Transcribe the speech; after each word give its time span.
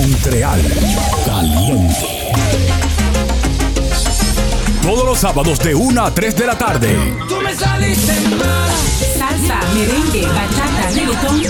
Montreal. 0.00 0.62
Caliente. 1.26 2.32
Todos 4.82 5.04
los 5.04 5.18
sábados 5.18 5.58
de 5.58 5.74
1 5.74 6.02
a 6.02 6.14
3 6.14 6.36
de 6.36 6.46
la 6.46 6.56
tarde. 6.56 6.96
Tú 7.28 7.36
me 7.42 7.54
saliste 7.54 8.14
mal. 8.30 8.70
Salsa, 9.18 9.60
merengue, 9.74 10.26
bachata, 10.26 10.90
reggaetón 10.94 11.42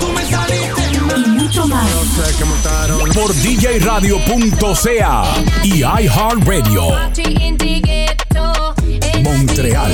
Tú 0.00 0.12
me 0.12 0.24
saliste 0.30 1.00
mal. 1.00 1.24
y 1.26 1.28
mucho 1.30 1.66
más. 1.66 1.90
Por 3.14 3.34
djradio.ca 3.34 5.24
y 5.64 5.82
iHeartRadio. 5.82 6.82
Montreal. 9.24 9.92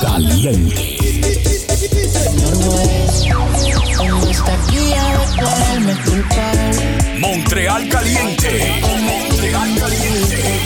Caliente. 0.00 0.96
Montreal 7.18 7.88
Caliente. 7.88 8.80
Montreal 8.92 9.78
Caliente. 9.78 10.60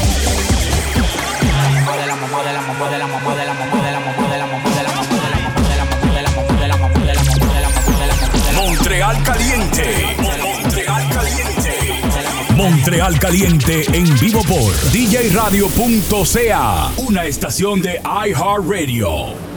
Montreal 8.54 9.22
Caliente. 9.22 10.16
Montreal 10.44 11.08
Caliente. 11.12 11.72
Montreal 12.56 13.18
Caliente 13.18 13.84
en 13.92 14.18
vivo 14.18 14.42
por 14.42 14.74
djradio.ca, 14.92 16.92
una 16.98 17.24
estación 17.24 17.80
de 17.80 18.00
iHeartRadio. 18.26 19.49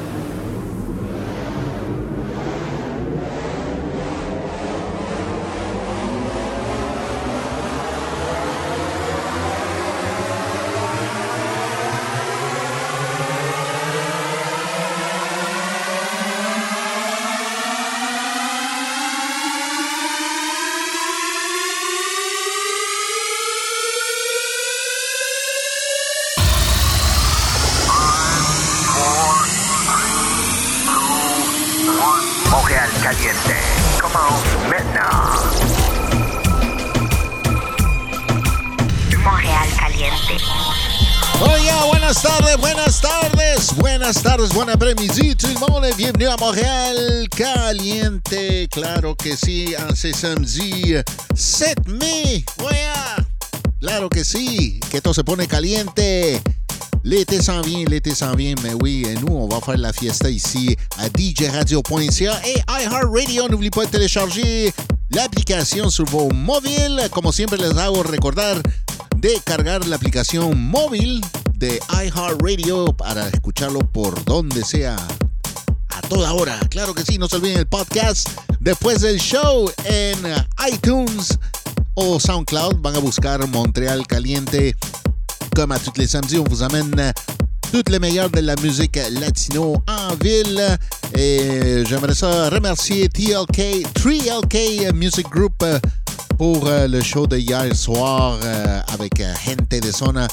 Tardes, 44.43 44.53
buen 44.53 44.69
après-midi, 44.69 45.35
monde, 45.59 45.85
bienvenue 45.97 46.27
à 46.27 46.35
Montréal 46.37 47.27
Caliente, 47.29 48.67
claro 48.69 49.15
que 49.15 49.35
sí, 49.35 49.73
en 49.77 49.95
ce 49.95 50.11
samedi 50.11 50.95
7 51.35 51.87
mai, 51.87 52.43
oiga, 52.63 53.25
claro 53.79 54.09
que 54.09 54.23
sí, 54.23 54.79
que 54.91 55.01
todo 55.01 55.13
se 55.13 55.23
pone 55.23 55.47
caliente. 55.47 56.41
L'été 57.03 57.41
s'en 57.41 57.61
vient, 57.61 57.85
l'été 57.85 58.15
s'en 58.15 58.33
vient, 58.33 58.55
mais 58.63 58.73
oui, 58.81 59.05
nous, 59.21 59.35
on 59.35 59.47
va 59.47 59.59
faire 59.59 59.77
la 59.77 59.91
fiesta 59.91 60.29
ici 60.29 60.75
à 60.97 61.09
djradio.ca 61.09 62.41
et 62.45 62.61
iHeartRadio. 62.69 63.49
N'oubliez 63.49 63.71
pas 63.71 63.85
de 63.85 63.91
télécharger 63.91 64.73
l'application 65.11 65.89
sur 65.89 66.05
vos 66.05 66.29
mobiles. 66.29 67.09
Como 67.11 67.33
siempre, 67.33 67.57
les 67.57 67.77
hago 67.77 68.03
recordar 68.03 68.61
de 69.17 69.39
cargar 69.45 69.85
la 69.85 69.97
aplicación 69.97 70.57
móvil 70.57 71.21
de 71.63 71.79
iHeartRadio 71.89 72.87
para 72.97 73.29
escucharlo 73.29 73.79
por 73.79 74.21
donde 74.25 74.65
sea 74.65 74.97
a 75.89 76.01
toda 76.09 76.33
hora. 76.33 76.59
Claro 76.69 76.93
que 76.93 77.03
sí, 77.03 77.17
no 77.17 77.29
se 77.29 77.37
olviden 77.37 77.59
el 77.59 77.67
podcast 77.67 78.27
después 78.59 78.99
del 78.99 79.17
show 79.17 79.71
en 79.85 80.17
iTunes 80.69 81.39
o 81.93 82.19
SoundCloud. 82.19 82.81
Van 82.81 82.97
a 82.97 82.99
buscar 82.99 83.47
Montréal 83.47 84.05
Caliente. 84.07 84.75
Comme 85.55 85.71
à 85.71 85.79
tous 85.79 85.97
les 85.97 86.07
samedis, 86.07 86.37
on 86.37 86.43
vous 86.49 86.63
amène 86.63 87.13
toutes 87.71 87.89
les 87.89 87.99
meilleures 87.99 88.29
de 88.29 88.41
la 88.41 88.55
musique 88.61 88.99
latino 89.11 89.81
en 89.87 90.15
ville. 90.15 90.77
Et 91.15 91.85
j'aimerais 91.87 92.15
ça 92.15 92.49
remercier 92.49 93.07
TLK, 93.07 93.87
3LK 93.93 94.91
Music 94.93 95.29
Group 95.29 95.63
pour 96.37 96.65
le 96.65 97.01
show 97.01 97.25
de 97.25 97.37
hier 97.37 97.73
soir 97.73 98.37
euh, 98.43 98.81
avec 98.93 99.21
euh, 99.21 99.33
Gente 99.45 99.79
de 99.81 99.91
Zona 99.91 100.27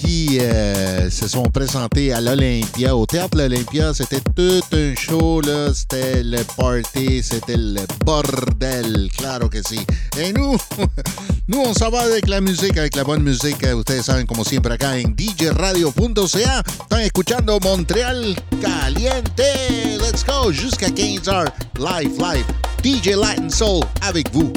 qui 0.00 0.38
euh, 0.40 1.10
se 1.10 1.28
sont 1.28 1.44
présentés 1.44 2.12
à 2.12 2.20
l'Olympia. 2.20 2.94
Au 2.94 3.06
théâtre 3.06 3.36
de 3.36 3.42
l'Olympia, 3.42 3.92
c'était 3.92 4.20
tout 4.20 4.62
un 4.72 4.94
show, 4.94 5.40
là. 5.40 5.72
C'était 5.74 6.22
le 6.22 6.38
party, 6.56 7.22
c'était 7.22 7.56
le 7.56 7.80
bordel, 8.04 9.10
claro 9.16 9.48
que 9.48 9.58
sí. 9.62 9.80
Et 10.18 10.32
nous, 10.32 10.56
nous, 11.48 11.60
on 11.60 11.74
s'en 11.74 11.90
va 11.90 12.00
avec 12.00 12.28
la 12.28 12.40
musique, 12.40 12.76
avec 12.76 12.96
la 12.96 13.04
bonne 13.04 13.22
musique. 13.22 13.62
Ustedes 13.62 14.04
saben, 14.04 14.26
como 14.26 14.44
siempre, 14.44 14.72
acá 14.72 14.96
en 14.96 15.14
djradio.ca. 15.16 16.62
Están 16.82 17.00
escuchando 17.00 17.58
Montreal 17.60 18.36
Caliente. 18.60 19.98
Let's 20.00 20.24
go, 20.24 20.52
jusqu'à 20.52 20.88
15h. 20.88 21.52
Live, 21.78 22.16
live. 22.18 22.44
DJ 22.82 23.16
Latin 23.16 23.50
Soul 23.50 23.84
avec 24.02 24.32
vous. 24.32 24.52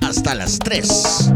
Hasta 0.00 0.34
las 0.34 0.58
3. 0.58 1.30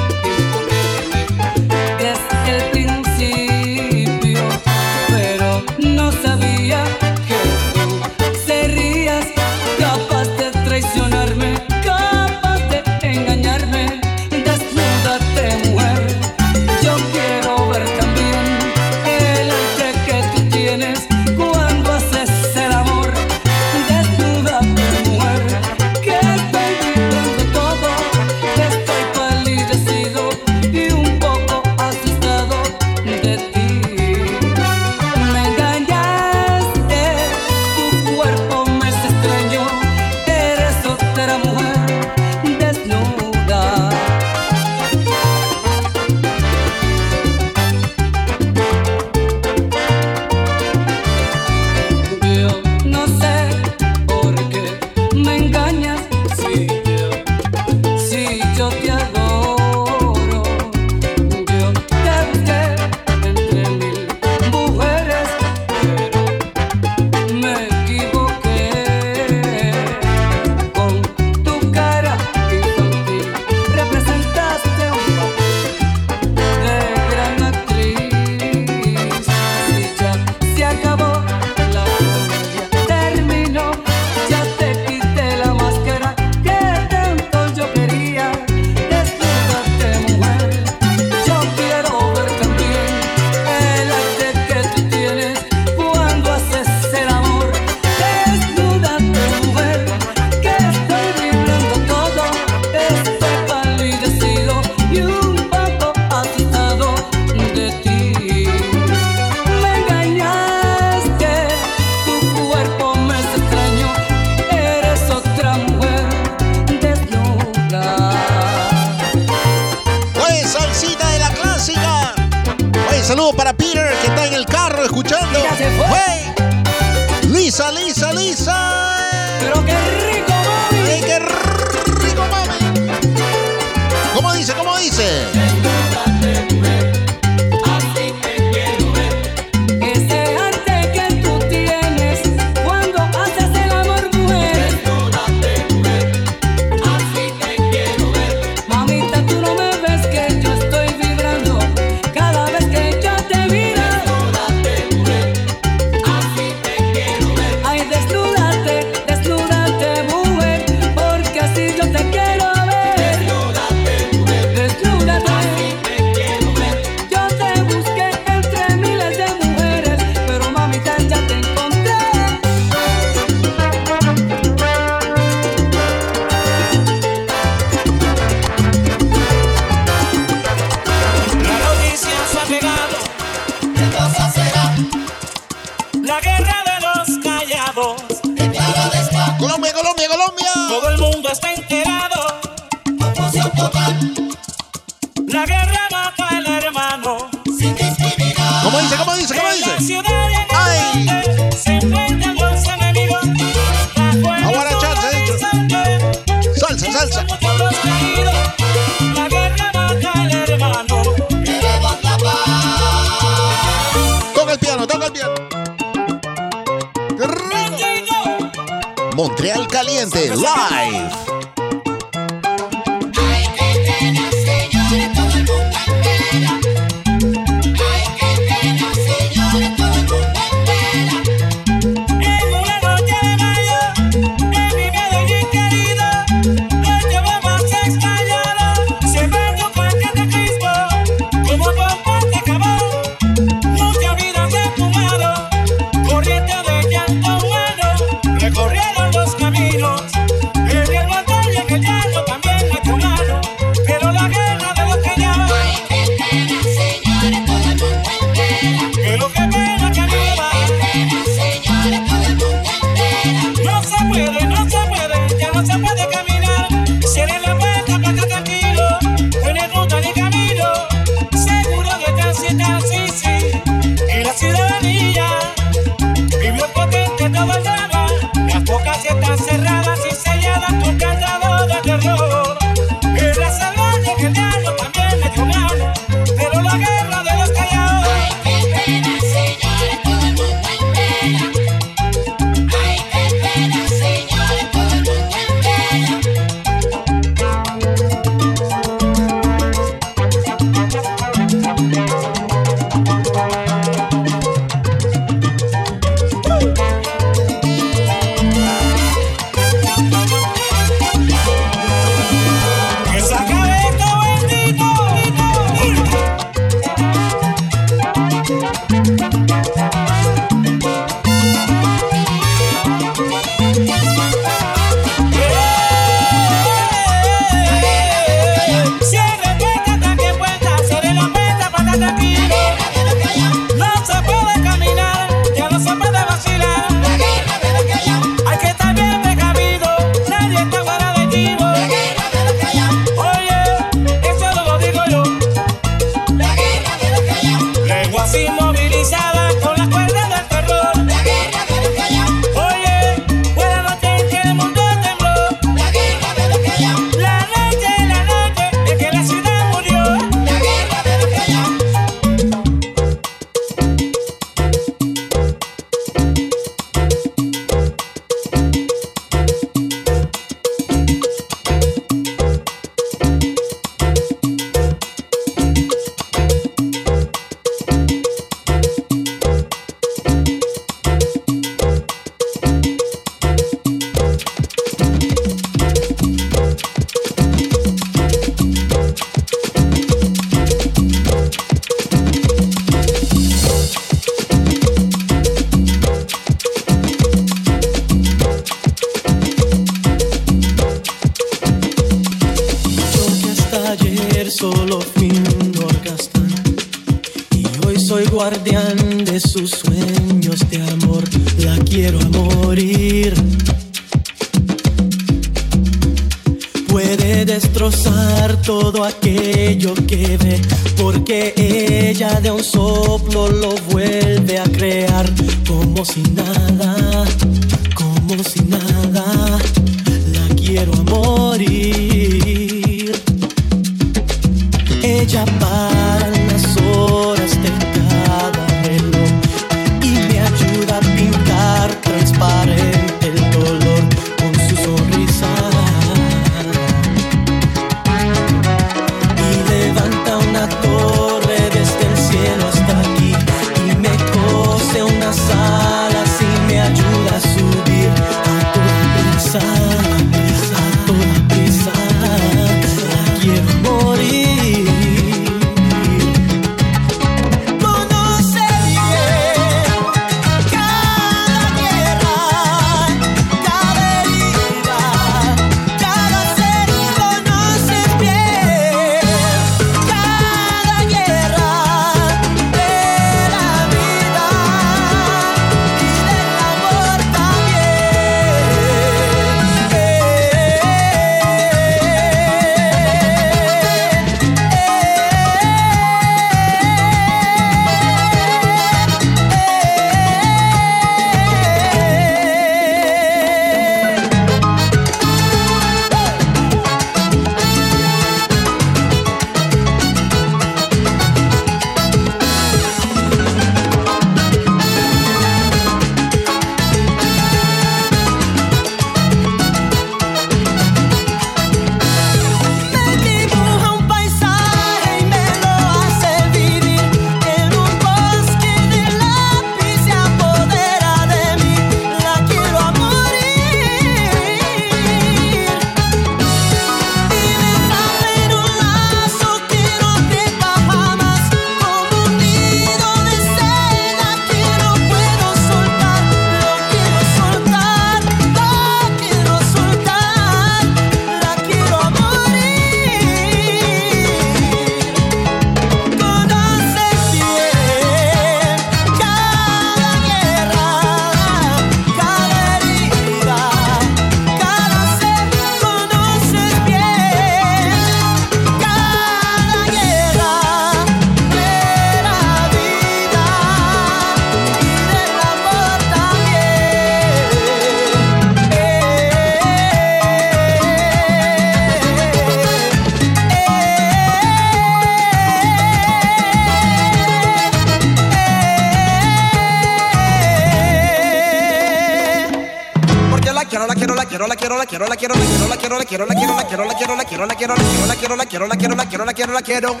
quiero 594.38 594.46
la 594.46 594.56
quiero 594.56 594.78
la 594.78 594.86
quiero 594.86 595.06
la 595.08 595.16
quiero 595.16 595.34
la 595.34 595.46
quiero 595.46 595.68
la 595.68 595.76
quiero 595.76 595.98
la 595.98 596.04
quiero 596.04 596.26
la 596.28 596.34
quiero 596.36 596.84
la 596.84 596.94
quiero 596.94 597.16
la 597.16 597.24
quiero 597.24 597.46
la 597.46 597.54
quiero 597.56 597.76
la 597.76 597.84
quiero 597.84 598.06
la 598.06 598.14
quiero 598.14 598.36
la 598.36 598.46
quiero 598.46 598.66
la 598.68 598.76
quiero 598.76 598.76
la 598.76 598.76
quiero 598.76 598.94
la 598.94 599.04
quiero 599.04 599.24
la 599.24 599.32
quiero 599.32 599.52
la 599.52 599.62
quiero 599.62 600.00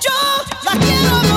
yo 0.00 0.12
la 0.62 0.70
quiero 0.78 1.35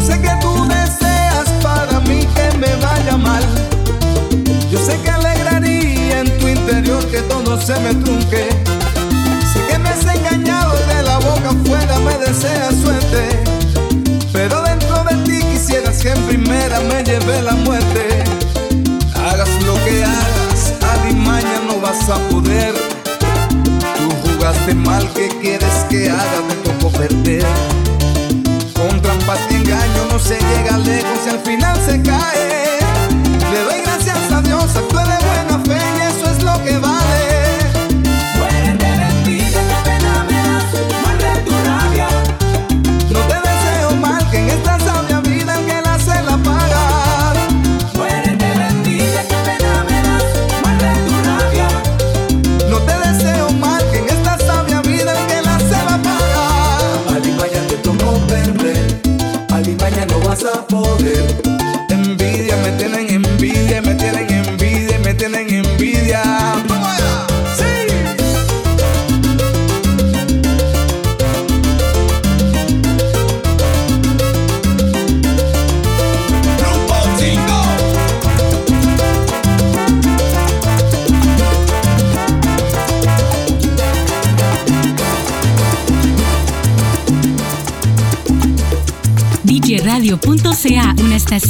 Yo 0.00 0.06
sé 0.06 0.18
que 0.22 0.34
tú 0.40 0.66
deseas 0.66 1.46
para 1.62 2.00
mí 2.00 2.26
que 2.34 2.56
me 2.56 2.74
vaya 2.76 3.18
mal. 3.18 3.44
Yo 4.70 4.78
sé 4.78 4.98
que 5.02 5.10
alegraría 5.10 6.20
en 6.20 6.38
tu 6.38 6.48
interior 6.48 7.04
que 7.08 7.20
todo 7.20 7.60
se 7.60 7.78
me 7.80 7.94
trunque. 7.96 8.48
Sé 9.52 9.60
que 9.68 9.78
me 9.78 9.90
has 9.90 10.06
engañado 10.06 10.74
de 10.86 11.02
la 11.02 11.18
boca 11.18 11.50
afuera 11.50 11.98
me 11.98 12.16
deseas 12.16 12.76
suerte. 12.76 13.42
Pero 14.32 14.62
dentro 14.62 15.04
de 15.04 15.16
ti 15.26 15.44
quisieras 15.52 15.98
que 15.98 16.12
en 16.12 16.22
primera 16.22 16.80
me 16.80 17.04
lleve 17.04 17.42
la 17.42 17.52
muerte. 17.56 18.24
Hagas 19.14 19.50
lo 19.66 19.74
que 19.84 20.02
hagas, 20.02 20.72
alimaña 20.94 21.60
no 21.66 21.78
vas 21.78 22.08
a 22.08 22.16
poder. 22.30 22.72
Tú 23.98 24.30
jugaste 24.30 24.74
mal, 24.74 25.06
¿qué 25.14 25.28
quieres 25.42 25.84
que 25.90 26.08
haga? 26.08 26.40
Te 26.48 26.54
tocó 26.70 26.88
perder. 26.88 27.79
Se 30.30 30.38
llega 30.38 30.78
lejos 30.78 31.26
y 31.26 31.28
al 31.28 31.40
final 31.40 31.76
se 31.84 32.00
cae. 32.02 32.78
Le 33.52 33.64
doy 33.64 33.80
gracias 33.84 34.30
a 34.30 34.40
Dios, 34.40 34.76
actúa 34.76 35.02
de 35.02 35.18
buena 35.26 35.58
fe. 35.64 35.99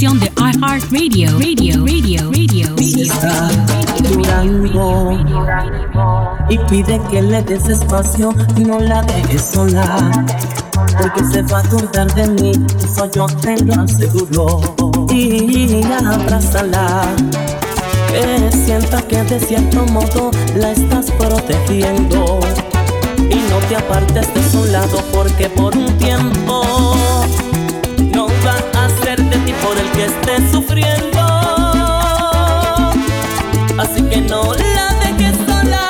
aplicación 0.00 0.20
de 0.20 0.32
iHeartRadio. 0.36 1.38
Radio, 1.38 1.84
radio, 1.84 2.30
radio, 2.30 2.76
Está 2.78 3.50
Durango 4.08 5.18
y 6.48 6.58
pide 6.70 7.00
que 7.10 7.22
le 7.22 7.42
des 7.42 7.68
espacio 7.68 8.34
y 8.56 8.60
no 8.60 8.80
la 8.80 9.02
dejes 9.02 9.50
sola. 9.52 10.10
Porque 10.98 11.24
se 11.24 11.42
va 11.42 11.58
a 11.58 11.60
acordar 11.60 12.12
de 12.14 12.28
mí, 12.28 12.52
eso 12.82 13.10
yo 13.10 13.26
te 13.26 13.62
lo 13.64 13.74
aseguro. 13.82 14.60
Y 15.12 15.82
abrázala. 15.84 17.02
Que 18.08 18.50
sienta 18.52 19.02
que 19.02 19.22
de 19.22 19.38
cierto 19.38 19.84
modo 19.86 20.30
la 20.56 20.72
estás 20.72 21.10
protegiendo. 21.12 22.40
Y 23.18 23.36
no 23.50 23.58
te 23.68 23.76
apartes 23.76 24.32
de 24.34 24.50
su 24.50 24.64
lado 24.66 24.98
porque 25.12 25.48
por 25.50 25.76
un 25.76 25.86
tiempo 25.98 26.99
que 30.00 30.06
esté 30.06 30.50
sufriendo. 30.50 31.20
Así 33.78 34.02
que 34.08 34.20
no 34.22 34.54
la 34.54 34.94
dejes 35.04 35.36
sola. 35.46 35.89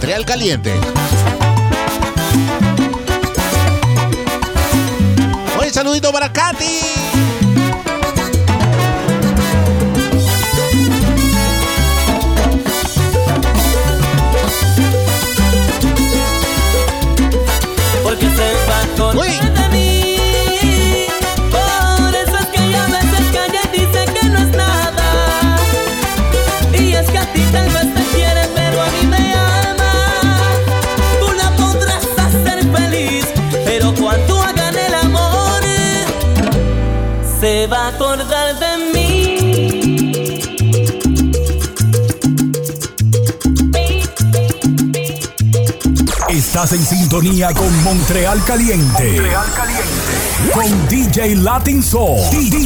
Montreal 0.00 0.24
Caliente. 0.24 1.29
En 46.60 46.84
sintonía 46.84 47.54
con 47.54 47.82
Montreal 47.82 48.44
Caliente. 48.44 49.12
Montreal 49.12 49.46
Caliente. 49.54 50.52
Con 50.52 50.88
DJ 50.88 51.36
Latin 51.36 51.82
Soul. 51.82 52.20
DJ, 52.30 52.58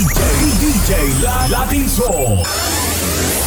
DJ 0.59 1.49
Latin 1.49 1.89
Soul. 1.89 2.43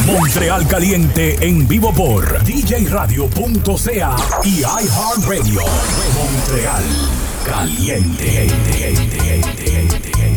Montreal 0.06 0.66
Caliente 0.66 1.36
en 1.46 1.68
vivo 1.68 1.92
por 1.92 2.42
djradio.ca 2.44 4.16
y 4.42 4.60
iHeartRadio. 4.60 5.60
Montreal 6.16 6.84
Caliente. 7.44 8.48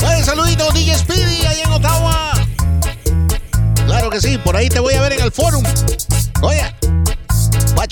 Bueno, 0.02 0.26
saludito 0.26 0.70
DJ 0.74 0.98
Speedy 0.98 1.46
ahí 1.46 1.62
en 1.62 1.72
Ottawa. 1.72 2.34
Claro 3.86 4.10
que 4.10 4.20
sí, 4.20 4.38
por 4.38 4.58
ahí 4.58 4.68
te 4.68 4.82
voy 4.82 4.94
a 4.94 5.02
ver 5.02 5.14
en 5.14 5.22
el 5.22 5.32
forum. 5.32 5.64
Oye. 6.42 6.81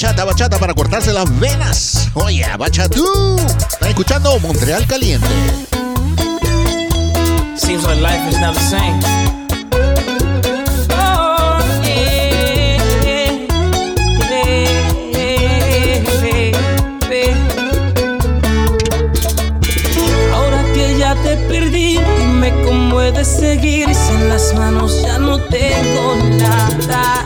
Bachata, 0.01 0.23
bachata 0.23 0.57
para 0.57 0.73
cortarse 0.73 1.12
las 1.12 1.25
venas. 1.41 2.07
Oye, 2.13 2.45
bachatú. 2.57 3.35
Están 3.69 3.89
escuchando 3.89 4.39
Montreal 4.39 4.88
Caliente. 4.88 5.27
Seems 7.57 7.83
like 7.83 7.99
life 7.99 8.29
is 8.29 8.39
not 8.39 8.53
the 8.53 8.62
same. 8.62 9.29
te 21.23 21.35
perdí, 21.49 21.97
dime 21.97 22.53
cómo 22.65 23.01
he 23.01 23.12
de 23.12 23.25
seguir 23.25 23.93
si 23.93 24.13
en 24.13 24.29
las 24.29 24.53
manos 24.53 25.01
ya 25.01 25.17
no 25.17 25.39
tengo 25.39 26.15
nada. 26.38 27.25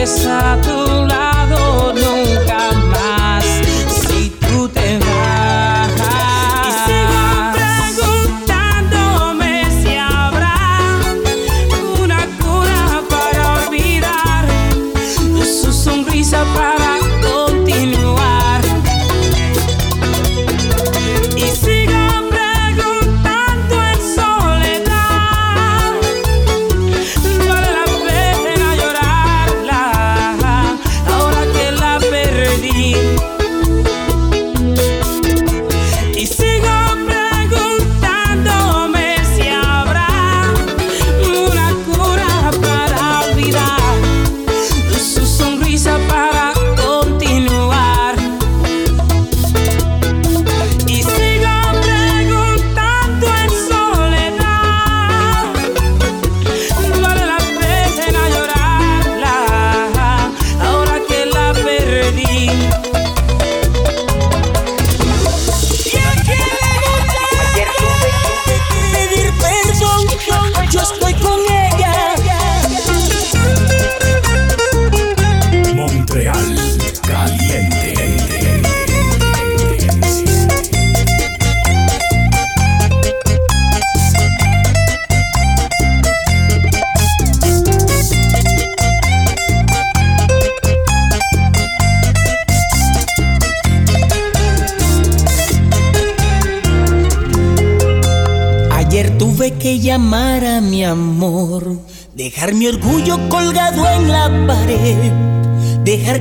que 0.00 0.04
está. 0.04 1.39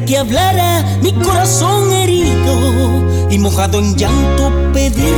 que 0.10 0.18
hablara 0.18 0.84
mi 1.04 1.14
corazón 1.14 1.92
herido 1.92 3.30
y 3.30 3.38
mojado 3.38 3.78
en 3.78 3.96
llanto 3.96 4.52
pedí 4.74 5.09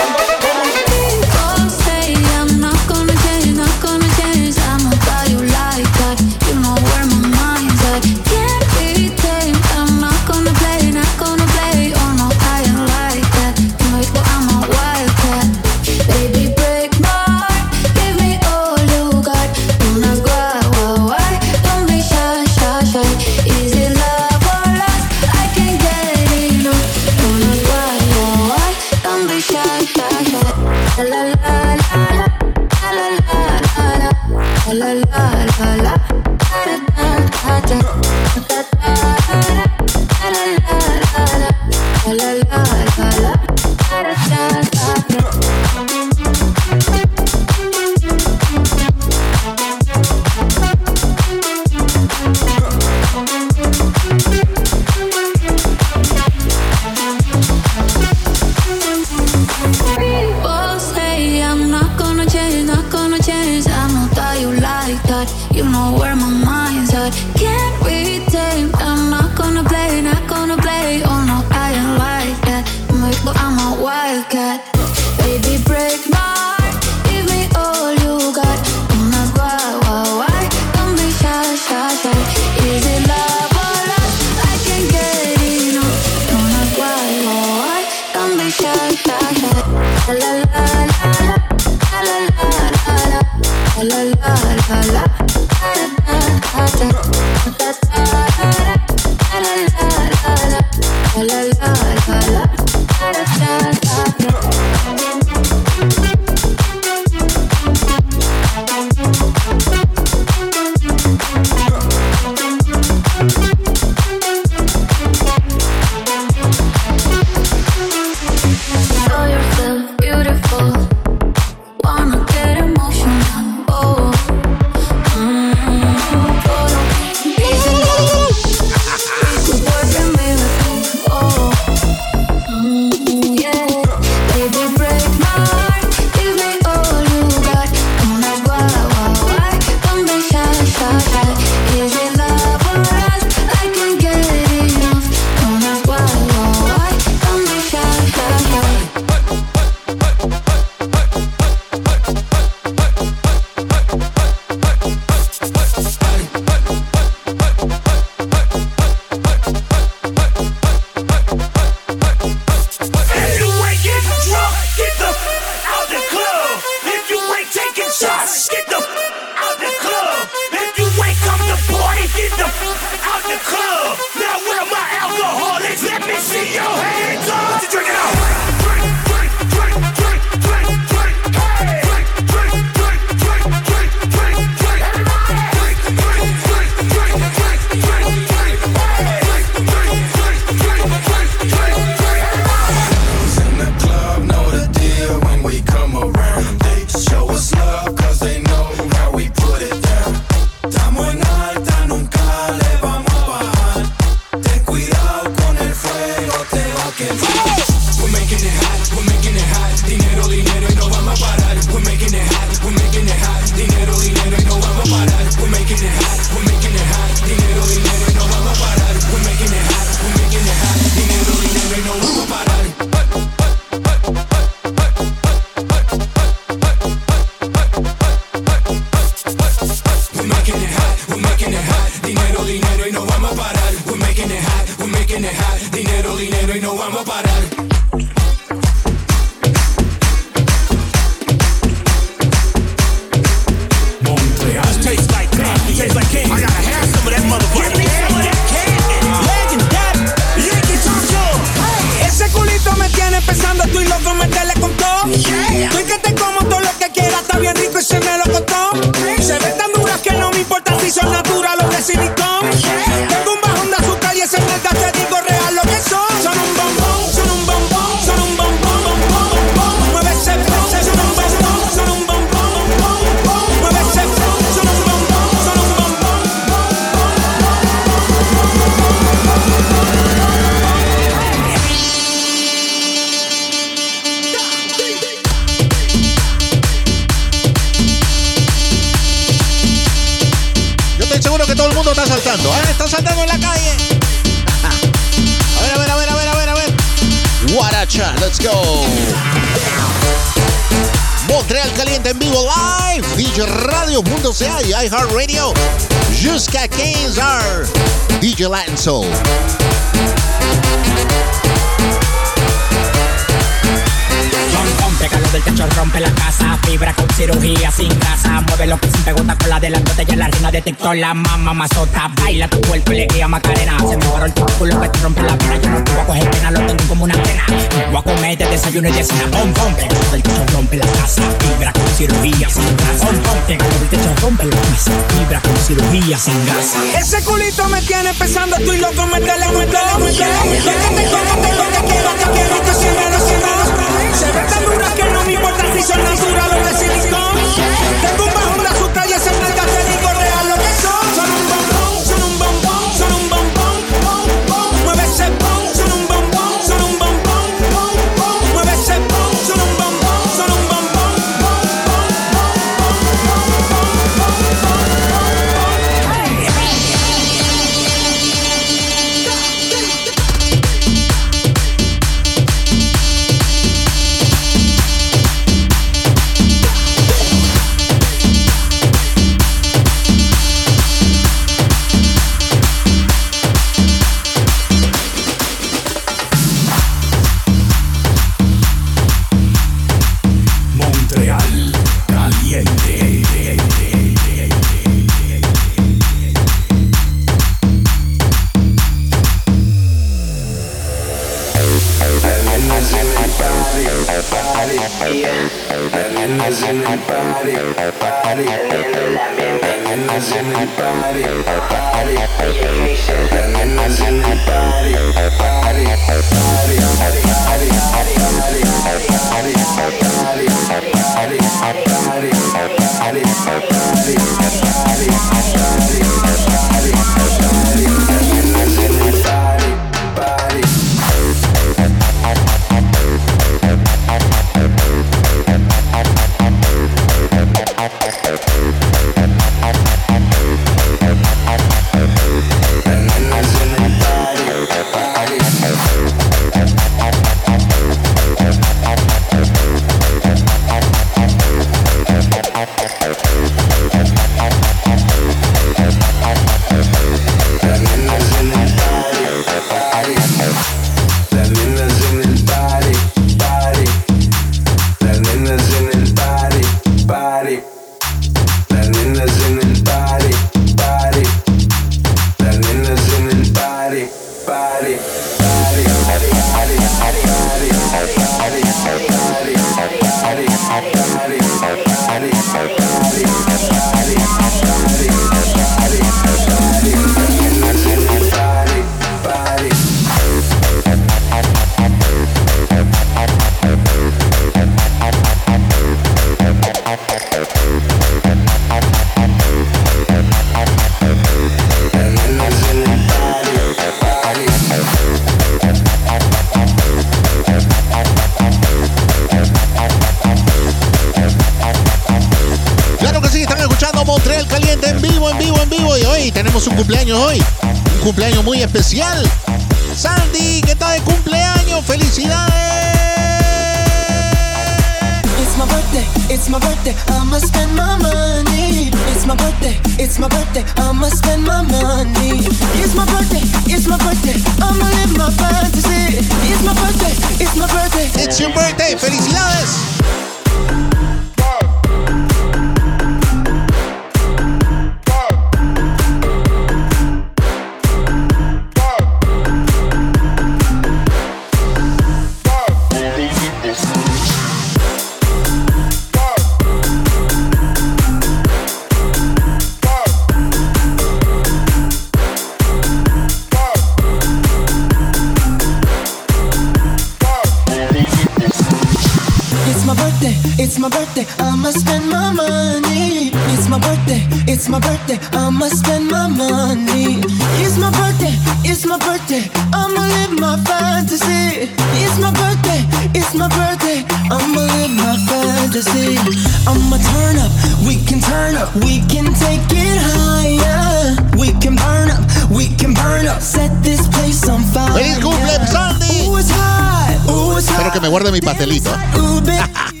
my 573.71 573.79
birthday, 573.79 574.19
it's 574.51 574.67
my 574.67 574.79
birthday, 574.79 575.17
I'ma 575.31 575.67
spend 575.67 576.11
my 576.11 576.27
money. 576.27 577.23
It's 577.63 577.77
my 577.79 577.89
birthday, 577.91 578.35
it's 578.67 578.85
my 578.85 578.99
birthday, 578.99 579.47
I'ma 579.71 580.01
live 580.11 580.33
my 580.37 580.57
fantasy. 580.67 581.71
It's 581.95 582.19
my 582.19 582.31
birthday, 582.35 582.83
it's 583.15 583.33
my 583.33 583.47
birthday, 583.47 584.03
I'ma 584.27 584.61
live 584.75 584.91
my 584.91 585.15
fantasy. 585.23 586.19
I'ma 586.67 586.97
turn 587.15 587.39
up, 587.39 587.51
we 587.87 587.95
can 588.03 588.19
turn 588.19 588.55
up, 588.59 588.75
we 588.83 588.99
can 589.07 589.31
take 589.39 589.63
it 589.71 589.97
higher. 590.03 591.15
We 591.39 591.53
can 591.63 591.75
burn 591.79 592.11
up, 592.11 592.23
we 592.51 592.67
can 592.75 592.93
burn 592.93 593.25
up, 593.27 593.39
set 593.41 593.71
this 593.81 594.05
place 594.09 594.49
on 594.49 594.63
fire. 594.75 594.91
¡Feliz 594.91 595.17
cumple, 595.19 595.67
Sandy! 595.71 596.27
Ooh, 596.27 596.37
it's 596.37 596.51
hot, 596.51 597.15
ooh, 597.29 597.57
it's 597.57 597.69
Espero 597.69 597.91
que 597.93 598.01
me 598.01 598.09
guarde 598.09 598.31
mi 598.33 598.41
pastelito. 598.41 598.91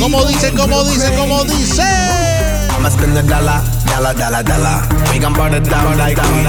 ¿Cómo 0.00 0.24
dice, 0.24 0.52
cómo 0.52 0.84
dice, 0.84 1.12
cómo 1.16 1.44
dice? 1.44 1.82
I'ma 2.78 2.90
spend 2.90 3.18
dollar, 3.28 3.62
dollar, 3.86 4.14
dollar, 4.16 4.44
dollar. 4.44 4.82
We 5.10 5.18
gon' 5.18 5.32
burn 5.32 5.54
it 5.54 5.64
down 5.68 5.98
like 5.98 6.16
we 6.16 6.44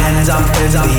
hands 0.00 0.28
up. 0.30 0.90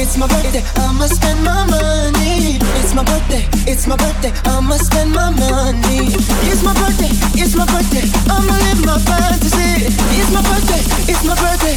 It's 0.00 0.16
my 0.16 0.26
birthday, 0.26 0.64
I'ma 0.76 1.04
spend 1.04 1.44
my 1.44 1.66
money. 1.66 2.56
It's 2.80 2.94
my 2.94 3.04
birthday, 3.04 3.46
it's 3.70 3.86
my 3.86 3.96
birthday, 3.96 4.32
I'ma 4.46 4.76
spend 4.76 5.12
my 5.12 5.28
money. 5.28 6.08
It's 6.48 6.62
my 6.62 6.72
birthday, 6.72 7.12
it's 7.36 7.54
my 7.54 7.66
birthday, 7.66 8.08
I'ma 8.32 8.56
live 8.64 8.82
my 8.86 8.98
fantasy. 8.98 9.92
It's 10.16 10.30
my 10.32 10.40
birthday, 10.40 10.80
it's 11.12 11.22
my 11.22 11.34
birthday. 11.36 11.76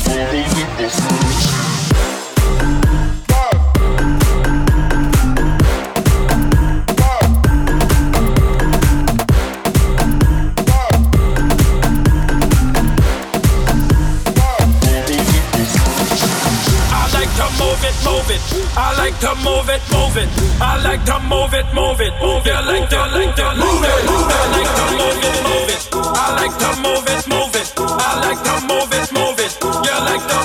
It, 17.84 17.96
move 18.04 18.30
it. 18.32 18.42
I 18.78 18.96
like 18.98 19.18
to 19.20 19.36
move 19.44 19.70
it, 19.70 19.82
move 19.92 20.18
it. 20.18 20.30
I 20.62 20.82
like 20.84 21.04
to 21.06 21.20
move 21.20 21.54
it, 21.54 21.66
move 21.74 22.02
it. 22.02 22.14
Move 22.22 22.46
it, 22.46 22.54
like 22.66 22.90
to, 22.90 22.98
like 23.12 23.36
to 23.36 23.56
move 23.56 23.84
it. 23.84 23.94
I 24.24 24.46
like 24.56 24.74
to 24.78 24.86
move 24.98 25.24
it, 25.24 25.36
move 25.44 25.70
it. 25.70 25.82
I 25.94 26.36
like 26.40 26.56
to 26.60 26.70
move 26.82 27.08
it, 27.08 27.28
move 27.28 27.56
it. 27.56 27.68
I 27.78 28.20
like 28.24 28.42
to 28.44 28.54
move 28.68 28.94
it, 28.94 29.12
move 29.14 29.40
it. 29.40 29.54
You 29.62 29.96
like 30.08 30.26
to 30.32 30.38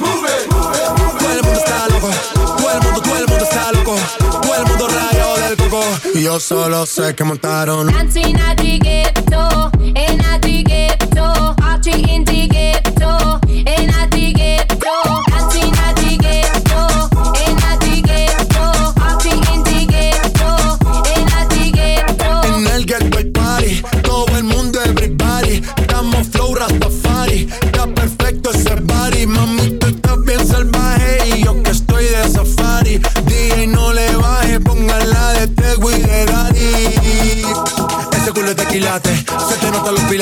move 0.00 0.26
it. 0.28 0.48
Todo 1.18 1.32
el 1.32 1.42
mundo 1.42 1.58
está 1.58 1.88
loco, 1.88 2.10
todo 2.56 2.70
el 2.70 2.80
mundo, 2.82 3.00
todo 3.02 3.16
el 3.16 3.26
mundo 3.28 3.44
está 3.44 3.72
loco, 3.72 3.94
todo 4.42 4.54
el 4.54 4.66
mundo 4.66 4.88
rayo 4.88 5.36
del 5.36 5.56
coco. 5.56 5.82
Y 6.14 6.22
yo 6.22 6.40
solo 6.40 6.86
sé 6.86 7.14
que 7.14 7.24
montaron. 7.24 7.88
The 8.58 8.78
ghetto, 8.78 9.70
in 9.80 10.20
at 10.20 10.40
the 10.42 10.62
ghetto, 10.64 11.54
party 11.54 11.92
in 12.12 12.24
the 12.24 12.48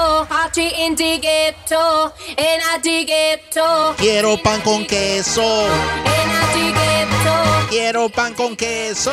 Ghetto, 0.00 0.26
party 0.26 0.72
in 0.78 0.94
the 0.94 1.18
ghetto, 1.18 2.12
in 2.36 2.60
at 2.74 2.82
the 2.82 3.04
ghetto. 3.04 3.94
Quiero 3.96 4.36
pan 4.36 4.60
con 4.62 4.84
queso. 4.86 5.42
In 5.42 6.30
at 6.30 6.52
the 6.52 6.72
ghetto, 6.72 7.66
Quiero 7.68 8.08
pan 8.08 8.34
con 8.34 8.56
queso. 8.56 9.12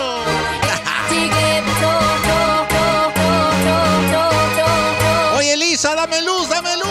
Oye, 5.35 5.53
Elisa, 5.53 5.93
dame 5.93 6.21
luz, 6.21 6.47
dame 6.47 6.75
luz. 6.77 6.87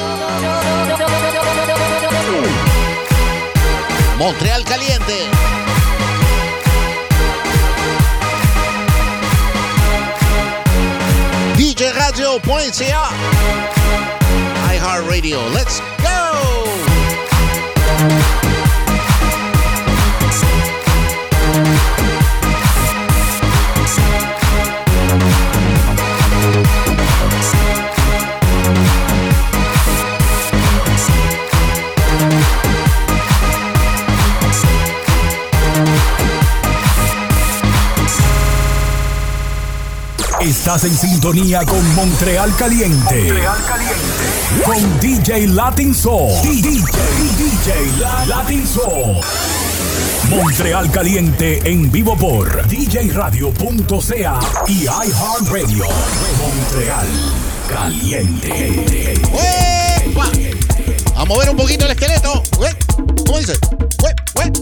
Montreal 4.16 4.64
caliente. 4.64 5.28
Radio.ca. 11.96 13.08
iHeartRadio. 14.70 15.40
Let's 15.54 15.80
Estás 40.66 40.82
en 40.82 40.98
sintonía 40.98 41.64
con 41.64 41.94
Montreal 41.94 42.52
Caliente. 42.56 43.32
Con 44.64 44.98
DJ 45.00 45.46
Latin 45.46 45.94
Soul. 45.94 46.32
DJ, 46.42 46.70
DJ 46.80 48.00
La- 48.00 48.26
Latin 48.26 48.66
Soul. 48.66 49.20
Montreal 50.28 50.90
Caliente 50.90 51.60
en 51.62 51.88
vivo 51.92 52.16
por 52.16 52.66
djradio.ca 52.66 54.40
y 54.66 54.82
iHeartRadio. 54.86 55.84
Montreal 56.36 57.06
Caliente. 57.68 59.22
¡Uepa! 59.30 60.32
A 61.14 61.24
mover 61.26 61.50
un 61.50 61.56
poquito 61.58 61.84
el 61.84 61.92
esqueleto. 61.92 62.42
Ue, 62.58 62.76
¿Cómo 63.24 63.38
dice? 63.38 63.52
Ue, 64.02 64.14
ue, 64.34 64.56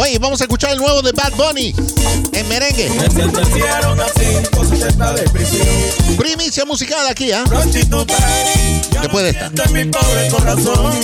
Oye, 0.00 0.16
vamos 0.20 0.40
a 0.40 0.44
escuchar 0.44 0.70
el 0.70 0.78
nuevo 0.78 1.02
de 1.02 1.10
Bad 1.10 1.32
Bunny 1.32 1.74
en 2.32 2.48
merengue. 2.48 2.88
Me 2.88 3.10
sentenciaron 3.10 3.98
a 3.98 4.06
cinco 4.06 4.64
de 4.64 5.22
prisión. 5.30 5.66
Primicia 6.16 6.64
musical 6.64 7.04
aquí, 7.08 7.32
¿ah? 7.32 7.42
Prostituta. 7.48 8.14
Después 9.02 9.24
de 9.24 9.30
esta. 9.30 9.50
Mi 9.70 9.86
pobre 9.86 10.28
corazón. 10.30 10.94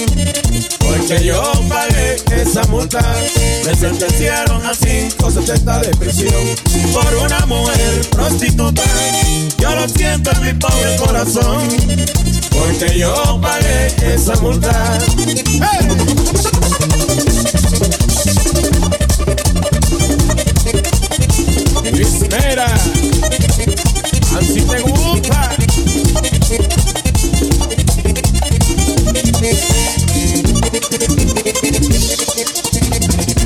Porque 0.79 1.25
yo 1.25 1.43
pagué 1.69 2.23
esa 2.41 2.63
multa. 2.69 3.01
Me 3.65 3.75
sentenciaron 3.75 4.65
a 4.65 4.73
cinco 4.73 5.29
setenta 5.29 5.81
de 5.81 5.89
prisión. 5.97 6.45
Por 6.93 7.15
una 7.17 7.45
mujer 7.47 8.09
prostituta. 8.11 8.85
Yo 9.59 9.75
lo 9.75 9.89
siento 9.89 10.31
en 10.31 10.41
mi 10.41 10.53
pobre 10.53 10.97
corazón. 10.99 11.69
Porque 12.53 12.97
yo 12.97 13.41
pagué 13.43 14.15
esa 14.15 14.37
multa. 14.37 15.01
Luis 17.67 18.04
Mera, 22.31 22.67
así 24.39 24.61
te 24.63 24.81
gusta. 24.81 25.51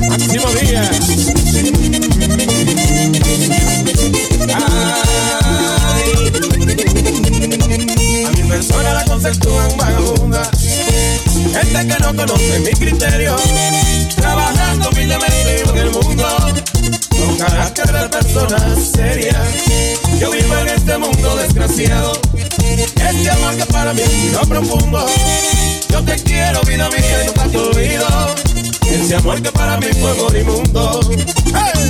Máximo 0.09 0.47
Díaz. 0.61 0.89
Ay. 4.55 6.11
A 8.25 8.31
mi 8.31 8.43
persona 8.43 8.93
la 8.93 9.05
conceptúan 9.05 9.77
vagabunda. 9.77 10.51
Gente 11.53 11.87
que 11.87 11.99
no 11.99 12.15
conoce 12.15 12.59
mi 12.59 12.71
criterio. 12.71 13.35
Trabajando 14.15 14.89
humildemente 14.89 15.61
en 15.61 15.77
el 15.77 15.91
mundo. 15.91 16.27
Con 17.09 17.37
carácter 17.37 17.91
persona 18.33 18.75
seria. 18.75 19.43
Yo 20.19 20.31
vivo 20.31 20.55
en 20.57 20.67
este 20.67 20.97
mundo 20.97 21.35
desgraciado. 21.35 22.13
Este 22.33 23.29
amor 23.29 23.55
que 23.55 23.65
para 23.65 23.93
mí 23.93 24.01
es 24.01 24.31
no 24.31 24.41
profundo. 24.41 25.05
Yo 25.89 26.03
te 26.03 26.15
quiero, 26.23 26.61
vida 26.61 26.89
mía, 26.89 27.25
yo 27.25 27.33
te 27.33 27.57
oído. 27.57 28.07
Ese 28.89 29.15
amor 29.15 29.41
que 29.41 29.51
para 29.51 29.77
mí 29.77 29.87
fue 29.99 30.13
moribundo. 30.15 30.99
¡Hey! 31.53 31.89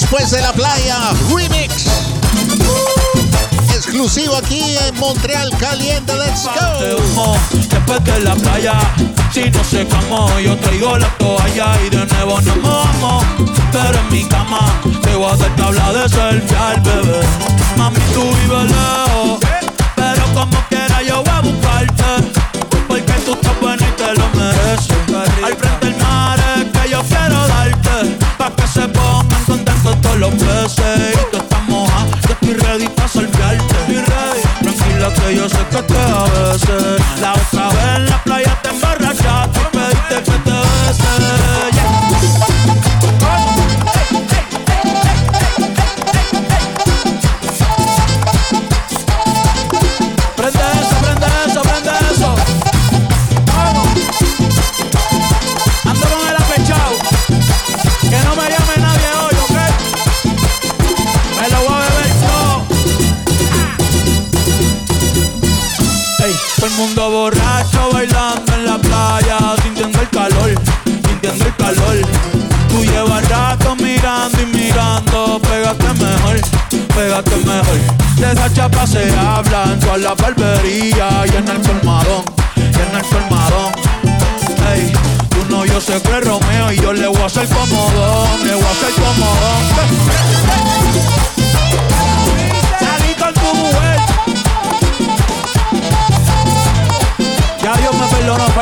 Después 0.00 0.28
de 0.32 0.40
la 0.40 0.52
playa, 0.52 0.96
remix. 1.32 1.86
Exclusivo 3.72 4.34
aquí 4.34 4.76
en 4.88 4.98
Montreal 4.98 5.56
Caliente, 5.56 6.12
let's 6.16 6.46
go. 6.46 7.36
Después 7.52 8.02
de 8.02 8.18
la 8.24 8.34
playa, 8.34 8.72
si 9.32 9.48
no 9.50 9.62
se 9.62 9.86
camó, 9.86 10.28
yo 10.40 10.56
traigo 10.58 10.98
la 10.98 11.06
toalla 11.10 11.80
y 11.86 11.90
de 11.90 12.04
nuevo 12.06 12.40
nos 12.40 12.62
vamos. 12.62 13.24
Pero 13.70 14.00
en 14.00 14.10
mi 14.10 14.24
cama 14.24 14.66
te 15.00 15.14
voy 15.14 15.30
a 15.30 15.34
hacer 15.34 15.54
tabla 15.54 15.92
de 15.92 16.08
selfie 16.08 16.56
al 16.56 16.80
bebé. 16.80 17.20
Mami, 17.76 18.00
tú 18.12 18.22
vives 18.22 18.72
lejos, 18.72 19.38
pero 19.94 20.24
como 20.34 20.58
quiera 20.70 21.02
yo 21.02 21.22
voy 21.22 21.34
a 21.34 21.40
buscarte. 21.40 22.32
Porque 22.88 23.12
tú 23.24 23.34
estás 23.34 23.60
buena 23.60 23.86
y 23.86 23.92
te 23.92 24.12
lo 24.12 24.28
mereces. 24.30 25.44
Al 25.44 25.56
frente 25.56 25.86
del 25.86 25.96
mar 25.98 26.40
es 26.56 26.80
que 26.80 26.90
yo 26.90 27.00
quiero 27.04 27.46
darte, 27.46 28.18
pa' 28.36 28.50
que 28.56 28.66
se 28.66 28.88
ponga 28.88 29.13
los 30.18 30.30
peces 30.34 31.14
y 31.14 31.30
tú 31.30 31.36
estás 31.38 31.68
mojada. 31.68 32.06
Yo 32.26 32.32
estoy 32.34 32.54
ready 32.54 32.88
para 32.88 33.08
salvarte. 33.08 33.74
Estoy 33.80 33.96
ready. 33.96 34.42
Tranquila 34.62 35.12
que 35.14 35.36
yo 35.36 35.48
sé 35.48 35.58
que 35.70 35.82
te 35.82 35.98
a 35.98 36.24
veces 36.24 37.02
la 37.20 37.34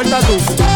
porta 0.02 0.20
do 0.26 0.71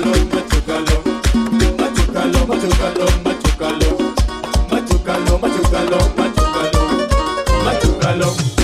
machucalo, 0.00 0.96
machucalo, 1.78 2.46
machucalo, 5.40 5.98
machucalo, 6.18 6.80
machucalo. 7.64 8.63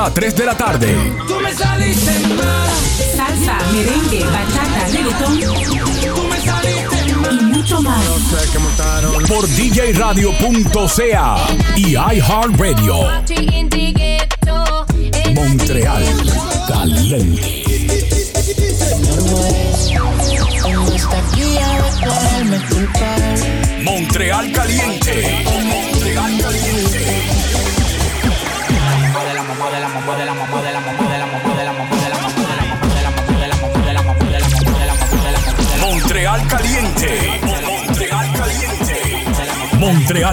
1 0.00 0.06
a 0.06 0.14
3 0.14 0.34
de 0.34 0.46
la 0.46 0.56
tarde. 0.56 0.96
Tú 1.28 1.38
me 1.40 1.52
saliste 1.52 2.10
mal. 2.34 2.70
Salsa, 3.16 3.58
merengue, 3.70 4.24
bachata, 4.24 4.86
reggaetón 4.92 5.40
Tú 6.14 6.22
me 6.24 6.40
saliste 6.40 7.14
mal. 7.16 7.38
y 7.38 7.44
mucho 7.44 7.82
más. 7.82 8.02
Por 9.28 9.46
djradio.ca 9.46 11.36
y 11.76 11.90
iHeartRadio. 11.90 12.79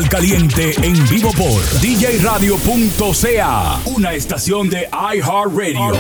Caliente 0.09 0.73
en 0.81 1.07
vivo 1.09 1.31
por 1.33 1.61
djradio.ca. 1.81 3.79
Una 3.85 4.13
estación 4.13 4.69
de 4.69 4.87
iHeartRadio. 4.91 5.91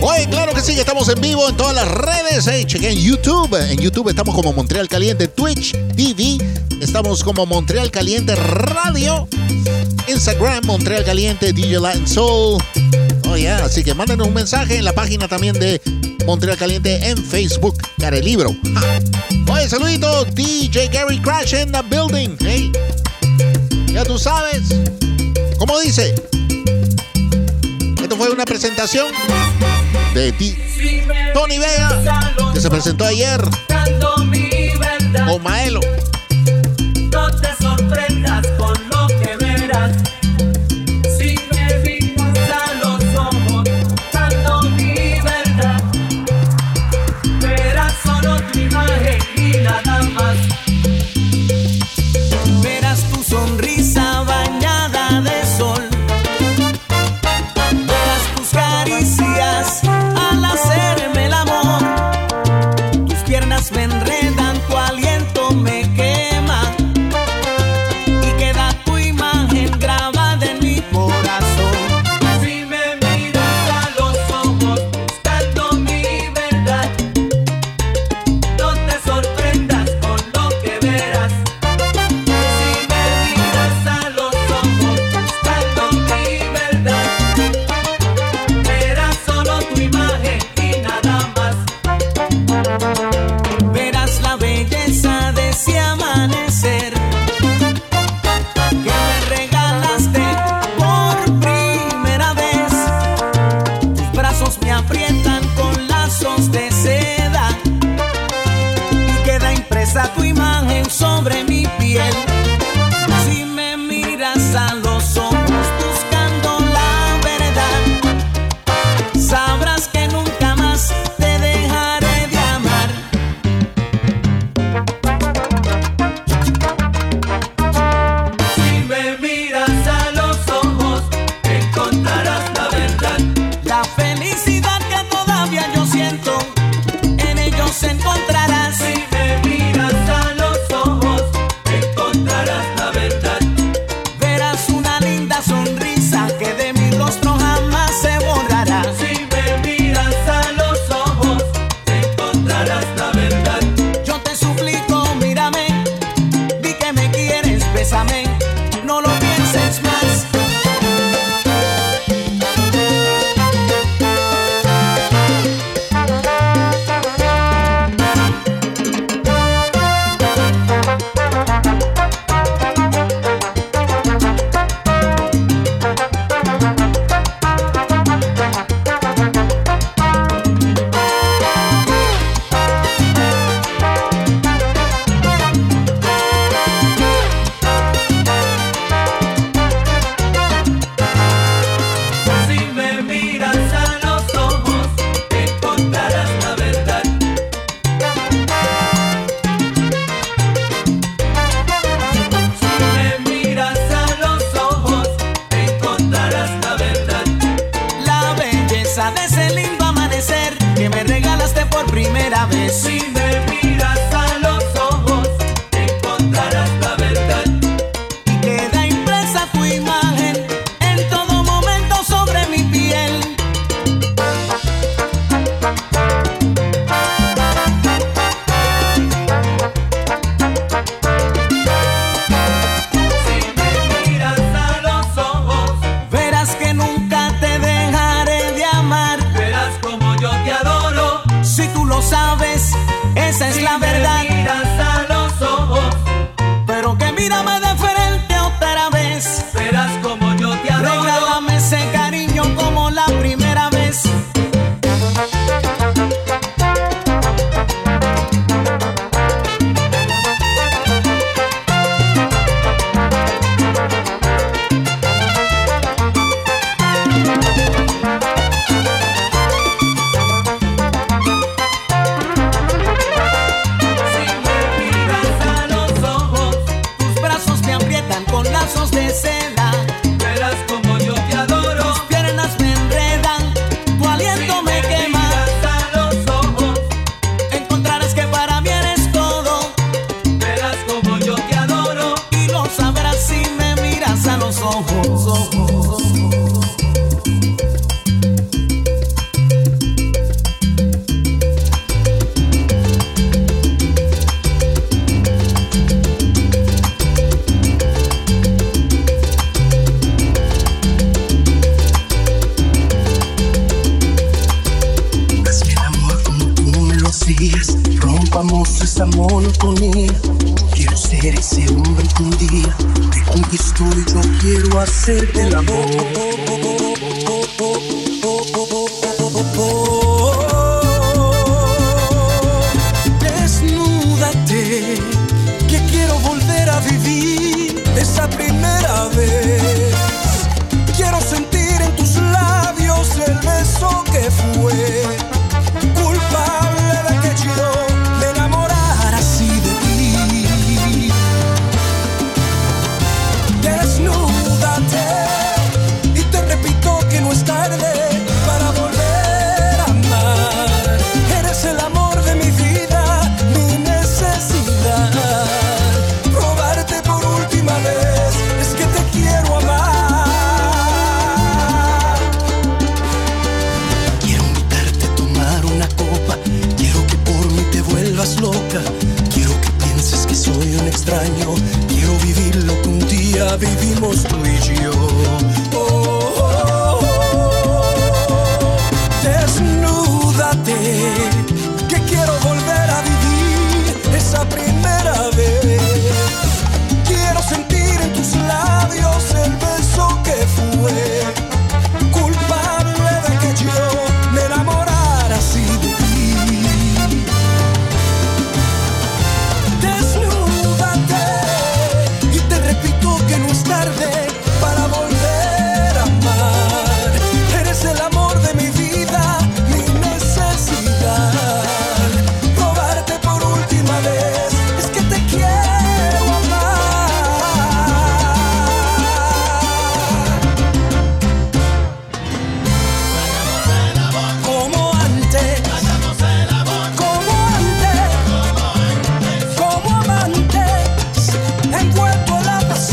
Oye, 0.00 0.28
claro 0.28 0.52
que 0.52 0.60
sí, 0.60 0.72
estamos 0.72 1.08
en 1.08 1.20
vivo 1.20 1.48
en 1.48 1.56
todas 1.56 1.74
las 1.74 1.88
redes. 1.88 2.46
Hey, 2.46 2.64
chequen 2.66 2.96
YouTube. 2.96 3.54
En 3.70 3.78
YouTube 3.78 4.08
estamos 4.08 4.34
como 4.34 4.52
Montreal 4.52 4.88
Caliente, 4.88 5.28
Twitch 5.28 5.72
TV. 5.94 6.38
Estamos 6.80 7.24
como 7.24 7.46
Montreal 7.46 7.90
Caliente 7.90 8.34
Radio. 8.34 9.26
Instagram, 10.06 10.64
Montreal 10.66 11.04
Caliente, 11.04 11.52
DJ 11.52 11.80
Latin 11.80 12.06
Soul. 12.06 12.62
Oh, 13.28 13.36
yeah. 13.36 13.64
Así 13.64 13.82
que 13.82 13.94
mándenos 13.94 14.28
un 14.28 14.34
mensaje 14.34 14.76
en 14.76 14.84
la 14.84 14.92
página 14.92 15.28
también 15.28 15.58
de 15.58 15.80
Montreal 16.26 16.56
Caliente 16.56 17.08
en 17.08 17.16
Facebook. 17.22 17.76
Care 17.98 18.22
Libro. 18.22 18.54
Ja. 18.74 19.00
Oye, 19.52 19.68
saludito. 19.68 20.24
DJ 20.26 20.88
Gary 20.88 21.20
Crash 21.20 21.54
in 21.54 21.72
the 21.72 21.82
building. 21.82 22.36
Hey. 22.40 22.72
Ya 23.92 24.04
tú 24.04 24.18
sabes. 24.18 24.62
¿Cómo 25.58 25.78
dice? 25.80 26.14
Esto 28.02 28.16
fue 28.16 28.30
una 28.30 28.44
presentación 28.44 29.06
de 30.14 30.30
ti, 30.32 30.56
Tony 31.32 31.58
Vega, 31.58 32.32
que 32.52 32.60
se 32.60 32.70
presentó 32.70 33.04
ayer 33.04 33.40
con 35.26 35.42
Maelo. 35.42 35.80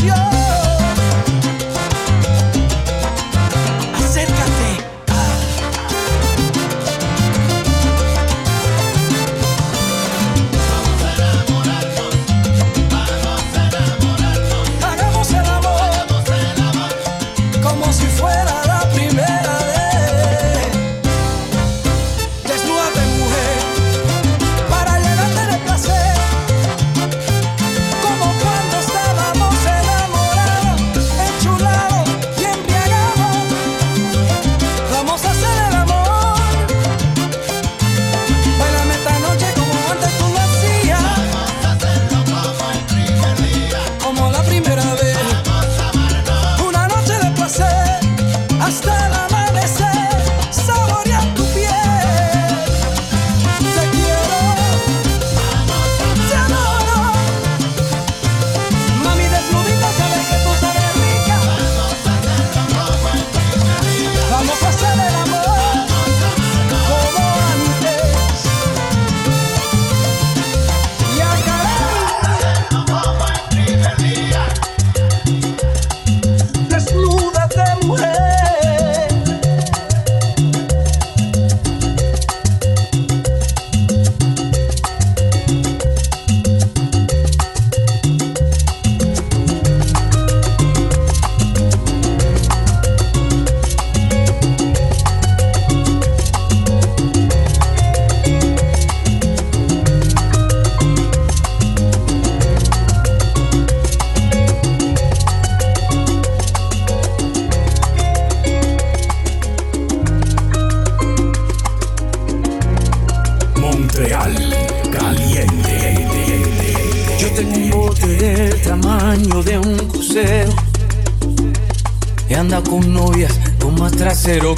canción. 0.02 0.41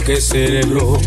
Que 0.04 0.20
cerebro. 0.20 0.98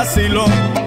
Vacilón. 0.00 0.79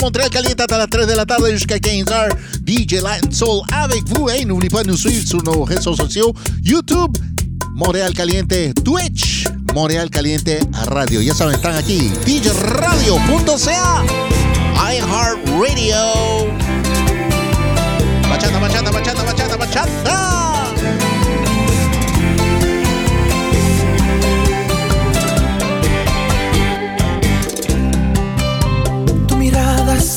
Montréal 0.00 0.30
Caliente 0.30 0.62
hasta 0.62 0.78
las 0.78 0.88
3 0.88 1.06
de 1.06 1.14
la 1.14 1.26
tarde 1.26 1.50
jusqu'à 1.50 1.76
15h. 1.76 2.30
DJ 2.66 3.02
Latin 3.02 3.30
Soul 3.30 3.62
avec 3.72 4.02
vous. 4.06 4.30
Et 4.30 4.44
n'oubliez 4.44 4.70
pas 4.70 4.82
de 4.82 4.88
nous 4.88 4.96
suivre 4.96 5.26
sur 5.26 5.42
nos 5.42 5.64
réseaux 5.64 5.94
YouTube, 6.62 7.16
Montréal 7.74 8.12
Caliente, 8.14 8.74
Twitch, 8.84 9.44
Montréal 9.74 10.08
Caliente 10.10 10.60
Radio. 10.88 11.20
Ya 11.20 11.34
saben, 11.34 11.54
están 11.54 11.76
aquí. 11.76 12.10
DJRadio.ca, 12.24 14.04
iHeartRadio. 14.90 16.46
Bachata, 18.28 18.58
bachata, 18.58 18.90
bachata, 18.90 19.22
bachata, 19.22 19.56
bachata. 19.56 20.19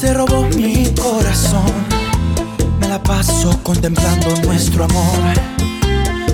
Se 0.04 0.14
robó 0.14 0.42
mi 0.58 0.94
corazón. 1.02 1.72
Me 2.82 2.90
la 2.90 3.02
paso 3.02 3.58
contemplando 3.64 4.36
nuestro 4.44 4.84
amor. 4.84 5.22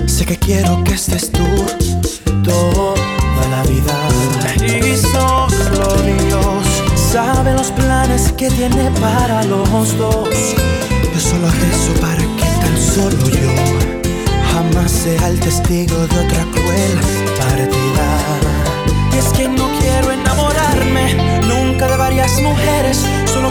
Sé 0.06 0.26
que 0.26 0.36
quiero 0.36 0.82
que 0.82 0.94
estés 0.94 1.30
tú 1.30 1.46
toda 2.42 3.42
la 3.48 3.62
vida. 3.70 3.96
Solo 5.12 5.86
Dios 6.02 6.64
sabe 7.12 7.52
los 7.52 7.70
planes 7.70 8.32
que 8.32 8.50
tiene 8.50 8.90
para 9.00 9.44
los 9.44 9.96
dos. 9.96 10.28
Yo 11.14 11.20
solo 11.20 11.48
rezo 11.48 11.92
para 12.00 12.24
que 12.38 12.48
tan 12.62 12.76
solo 12.76 13.28
yo 13.28 13.52
jamás 14.52 14.90
sea 14.90 15.28
el 15.28 15.38
testigo 15.38 15.96
de 16.08 16.18
otra 16.18 16.44
cruel 16.54 16.94
partida. 17.38 18.08
Y 19.12 19.16
es 19.16 19.26
que 19.26 19.46
no 19.46 19.68
quiero 19.78 20.10
enamorarme 20.10 21.14
nunca 21.46 21.86
de 21.86 21.96
varias 21.96 22.40
mujeres, 22.42 23.04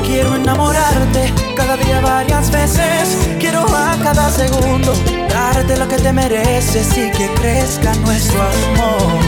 quiero 0.06 0.36
enamorarte 0.36 1.34
cada 1.56 1.78
día 1.78 2.00
varias 2.02 2.52
veces. 2.52 3.18
Quiero 3.40 3.62
a 3.76 3.98
cada 4.04 4.30
segundo 4.30 4.94
darte 5.30 5.78
lo 5.78 5.88
que 5.88 5.98
te 5.98 6.12
mereces 6.14 6.98
y 6.98 7.12
que 7.12 7.28
crezca 7.36 7.94
nuestro 7.96 8.42
amor. 8.42 9.20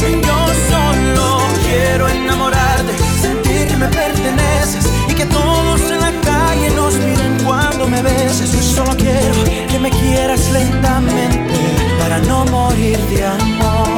Yo 0.00 0.46
solo 0.70 1.38
quiero 1.64 2.08
enamorarte, 2.08 2.92
sentir 3.20 3.68
que 3.68 3.76
me 3.76 3.88
perteneces 3.88 4.84
y 5.08 5.14
que 5.14 5.26
todos 5.26 5.80
en 5.90 6.00
la 6.00 6.12
calle 6.20 6.70
nos 6.70 6.94
miren 6.94 7.38
cuando 7.44 7.86
me 7.88 8.02
beses. 8.02 8.52
Yo 8.52 8.62
solo 8.62 8.96
quiero 8.96 9.44
que 9.68 9.78
me 9.78 9.90
quieras 9.90 10.50
lentamente 10.50 11.54
para 11.98 12.18
no 12.18 12.44
morir 12.46 12.98
de 13.10 13.24
amor. 13.24 13.91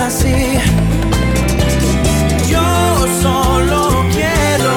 así. 0.00 0.58
Yo 2.48 2.62
solo 3.22 4.04
quiero 4.12 4.72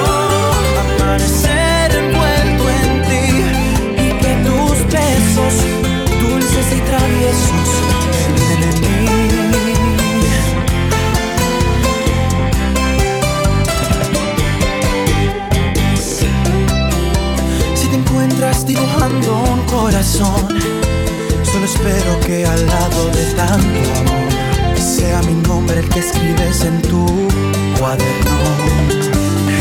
aparecer 0.82 1.94
envuelto 1.94 2.64
en 2.80 3.02
ti 3.08 3.26
y 3.96 4.08
que 4.20 4.32
tus 4.46 4.76
besos, 4.92 5.54
dulces 6.20 6.66
y 6.76 6.80
traviesos, 6.80 7.68
entren 8.26 8.62
en 8.68 8.76
mí. 8.80 8.90
Si 17.74 17.86
te 17.88 17.96
encuentras 17.96 18.66
dibujando 18.66 19.42
un 19.52 19.60
corazón, 19.66 20.48
solo 21.50 21.64
espero 21.64 22.20
que 22.26 22.46
al 22.46 22.66
lado 22.66 23.06
de 23.10 23.24
tanto 23.34 24.00
amor 24.00 24.11
mujer 25.82 25.88
que 25.88 26.00
escribes 26.00 26.64
en 26.64 26.82
tu 26.82 27.06
cuaderno. 27.78 28.30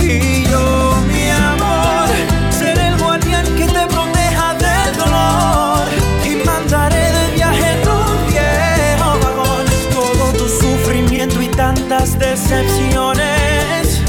Y 0.01 0.43
yo, 0.49 0.95
mi 1.07 1.29
amor, 1.29 2.09
seré 2.49 2.87
el 2.87 2.97
guardián 2.97 3.45
que 3.55 3.65
te 3.65 3.87
proteja 3.87 4.53
del 4.55 4.97
dolor. 4.97 5.87
Y 6.25 6.45
mandaré 6.45 7.11
de 7.11 7.35
viaje 7.35 7.77
tu 7.83 8.31
viejo 8.31 9.19
vagón. 9.23 9.65
Todo 9.93 10.33
tu 10.33 10.47
sufrimiento 10.47 11.41
y 11.41 11.47
tantas 11.47 12.17
decepciones. 12.19 14.01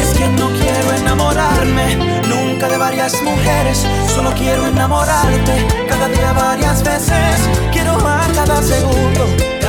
Es 0.00 0.18
que 0.18 0.28
no 0.28 0.48
quiero 0.50 0.92
enamorarme 0.96 1.96
nunca 2.28 2.68
de 2.68 2.78
varias 2.78 3.20
mujeres, 3.22 3.86
solo 4.14 4.32
quiero 4.34 4.66
enamorarte 4.66 5.66
cada 5.88 6.08
día 6.08 6.32
varias 6.32 6.82
veces, 6.82 7.48
quiero 7.72 7.92
a 8.06 8.26
cada 8.34 8.62
segundo 8.62 9.59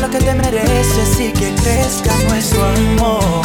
lo 0.00 0.10
que 0.10 0.18
te 0.18 0.34
mereces 0.34 1.20
y 1.20 1.32
que 1.32 1.54
crezca 1.54 2.12
nuestro 2.28 2.64
amor. 2.64 3.44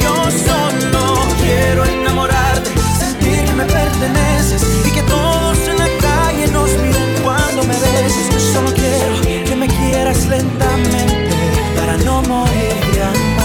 Yo 0.00 0.14
solo 0.30 1.14
quiero 1.40 1.84
enamorarte, 1.84 2.70
sentir 2.98 3.44
que 3.44 3.52
me 3.52 3.64
perteneces 3.64 4.62
y 4.86 4.90
que 4.90 5.02
todos 5.02 5.58
en 5.68 5.78
la 5.78 5.88
calle 6.00 6.48
nos 6.48 6.70
miren 6.78 7.14
cuando 7.22 7.62
me 7.62 7.74
beses. 7.74 8.28
Yo 8.32 8.40
solo 8.40 8.72
quiero 8.74 9.44
que 9.46 9.56
me 9.56 9.68
quieras 9.68 10.26
lentamente 10.26 11.30
para 11.76 11.96
no 11.98 12.22
morir. 12.22 13.37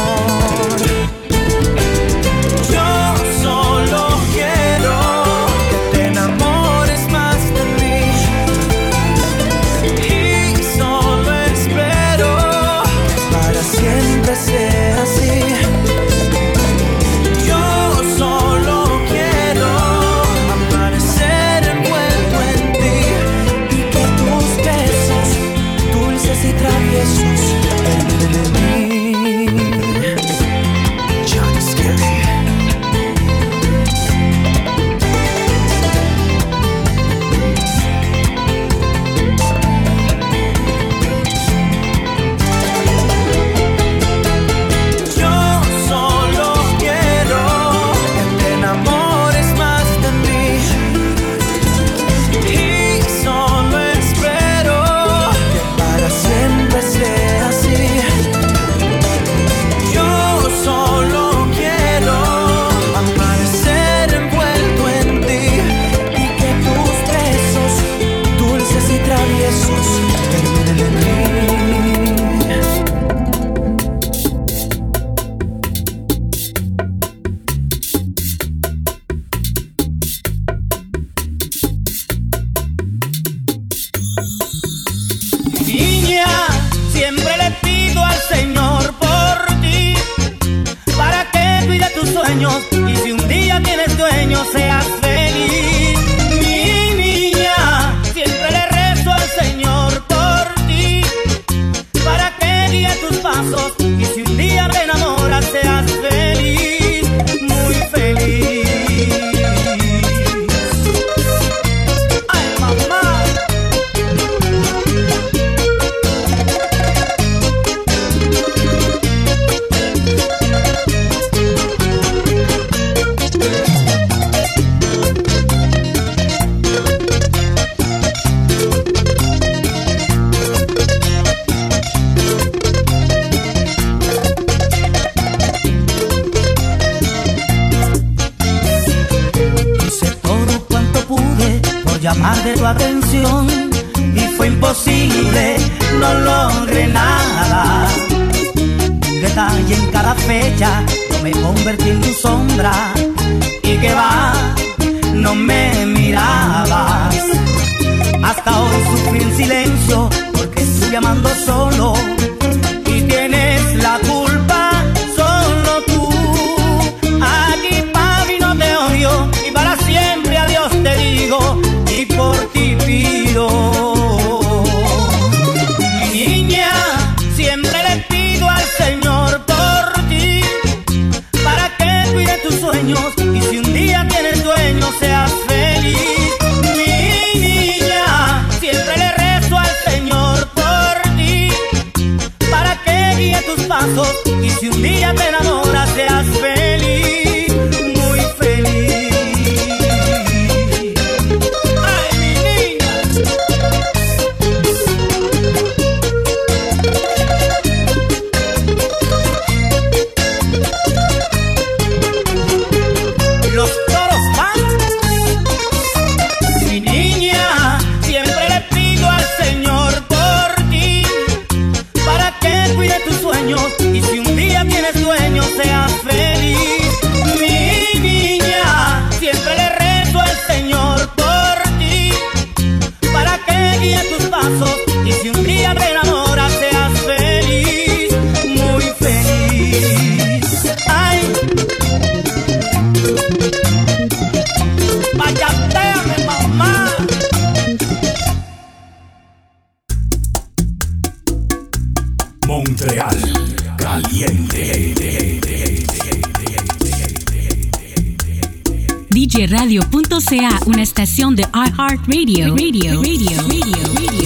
DJRadio.ca, 259.13 260.59
una 260.65 260.81
estación 260.81 261.35
de 261.35 261.43
iHeartRadio. 261.43 262.55
Radio, 262.55 262.99
radio, 262.99 263.37
radio, 263.43 263.83
radio. 263.93 264.22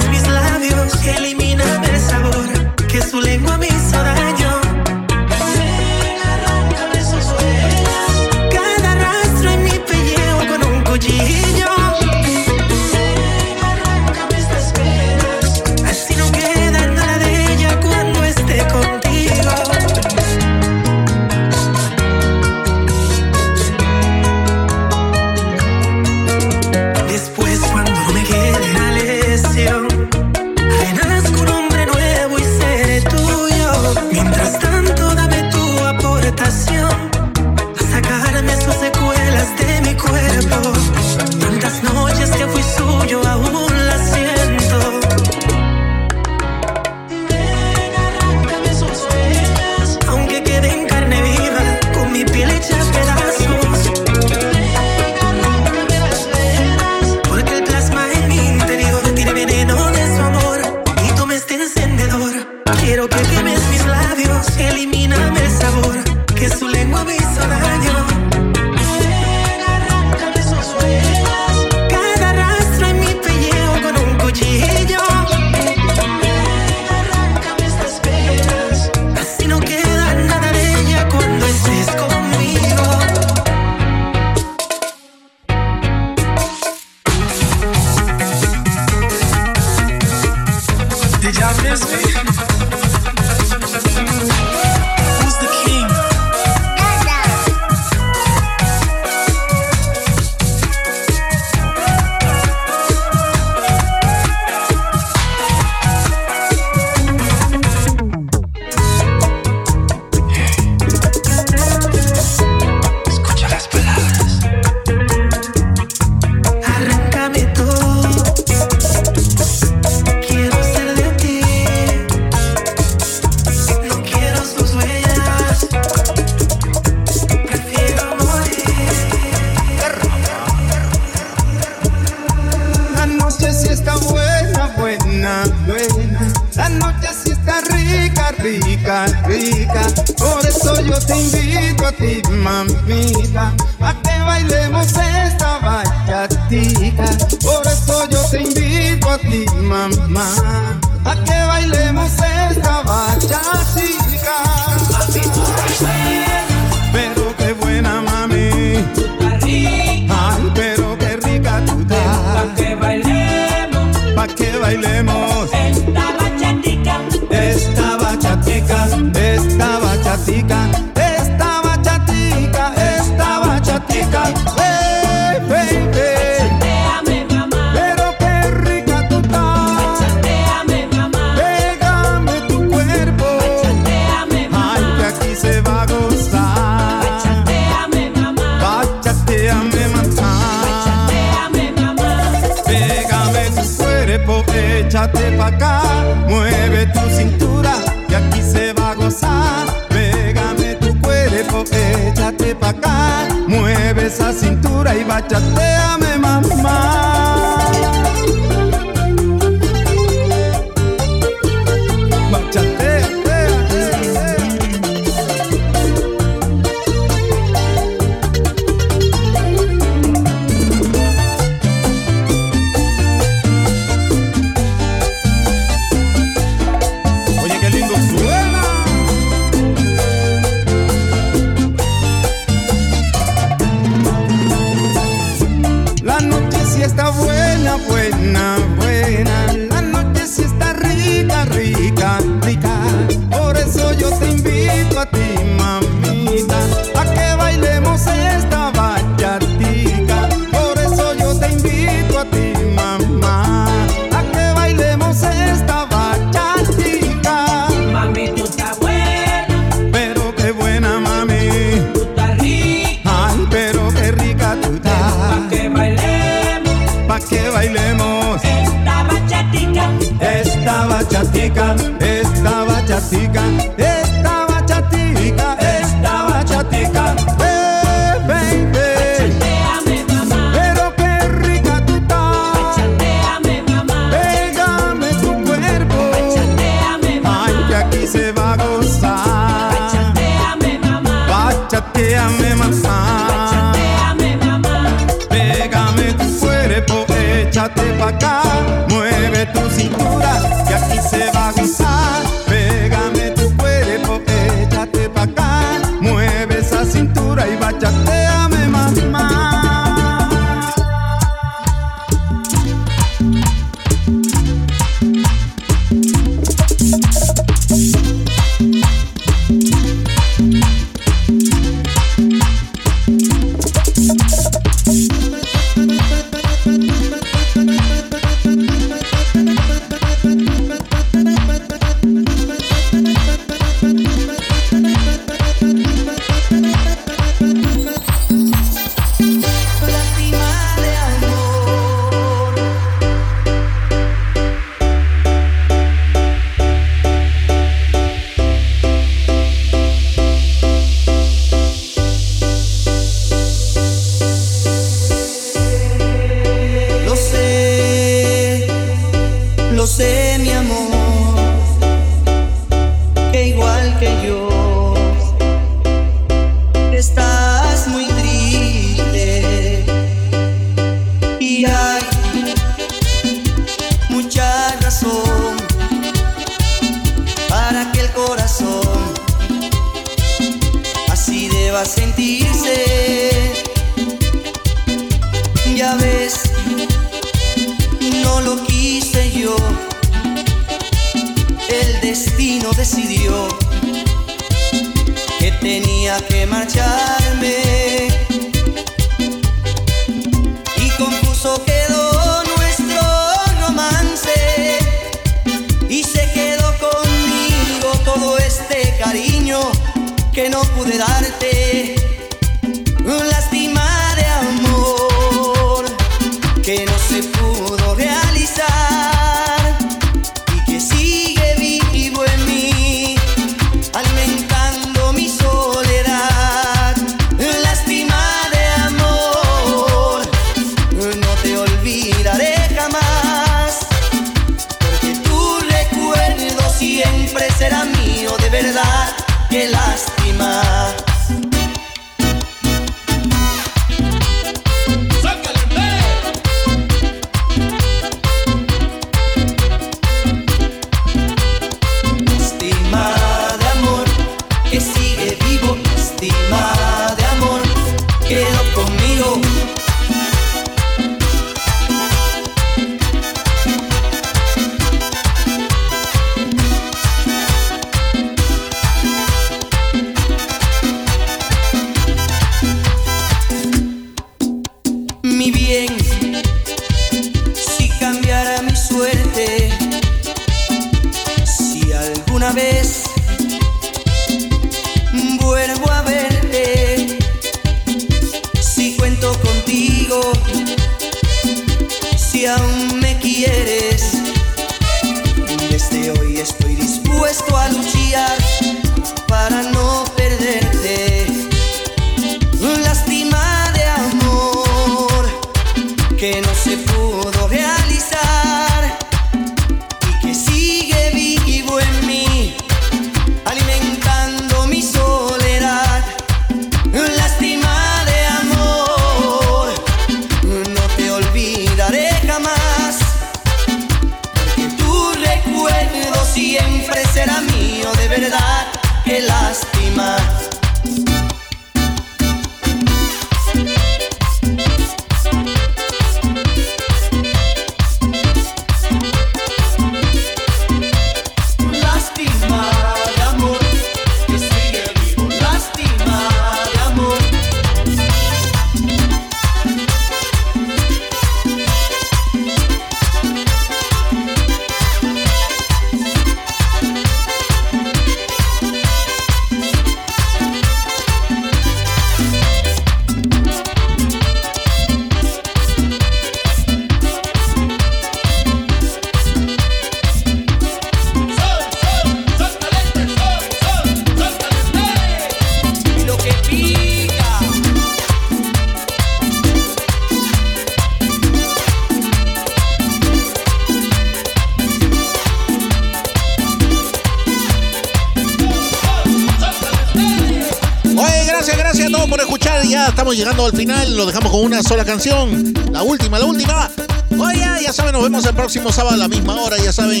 sola 594.72 594.84
canción. 594.86 595.52
La 595.70 595.82
última, 595.82 596.18
la 596.18 596.24
última. 596.24 596.70
Oye, 597.18 597.44
ya 597.62 597.74
saben, 597.74 597.92
nos 597.92 598.04
vemos 598.04 598.24
el 598.24 598.34
próximo 598.34 598.72
sábado 598.72 598.94
a 598.94 598.96
la 598.96 599.06
misma 599.06 599.34
hora, 599.34 599.58
ya 599.58 599.70
saben, 599.70 600.00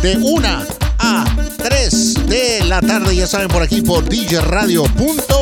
de 0.00 0.16
1 0.16 0.48
a 0.98 1.24
3 1.58 2.26
de 2.26 2.64
la 2.64 2.80
tarde, 2.80 3.14
ya 3.14 3.26
saben, 3.26 3.48
por 3.48 3.62
aquí 3.62 3.82
por 3.82 4.08
djradio.ca. 4.08 5.34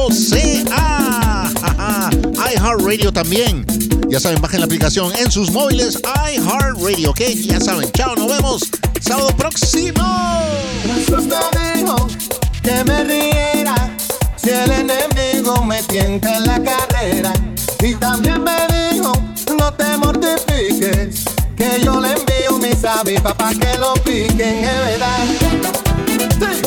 iHeartRadio 2.52 3.12
también. 3.12 3.64
Ya 4.08 4.18
saben, 4.18 4.42
bajen 4.42 4.58
la 4.58 4.66
aplicación 4.66 5.12
en 5.18 5.30
sus 5.30 5.52
móviles 5.52 6.00
iHeartRadio, 6.32 7.10
¿ok? 7.10 7.20
Ya 7.44 7.60
saben, 7.60 7.92
chao, 7.92 8.16
nos 8.16 8.26
vemos 8.26 8.62
sábado 9.00 9.28
próximo. 9.36 10.02
que 12.60 12.84
me 12.84 13.04
riera 13.04 13.96
si 14.34 14.50
el 14.50 14.72
enemigo 14.72 15.64
me 15.64 15.80
tienta 15.84 16.38
en 16.38 16.44
la 16.44 16.60
cara. 16.60 16.83
sepa 23.24 23.34
pa' 23.34 23.54
que 23.54 23.78
lo 23.78 23.94
piquen, 24.04 24.64
es 24.64 24.78
verdad. 24.84 25.16
Sí. 26.40 26.62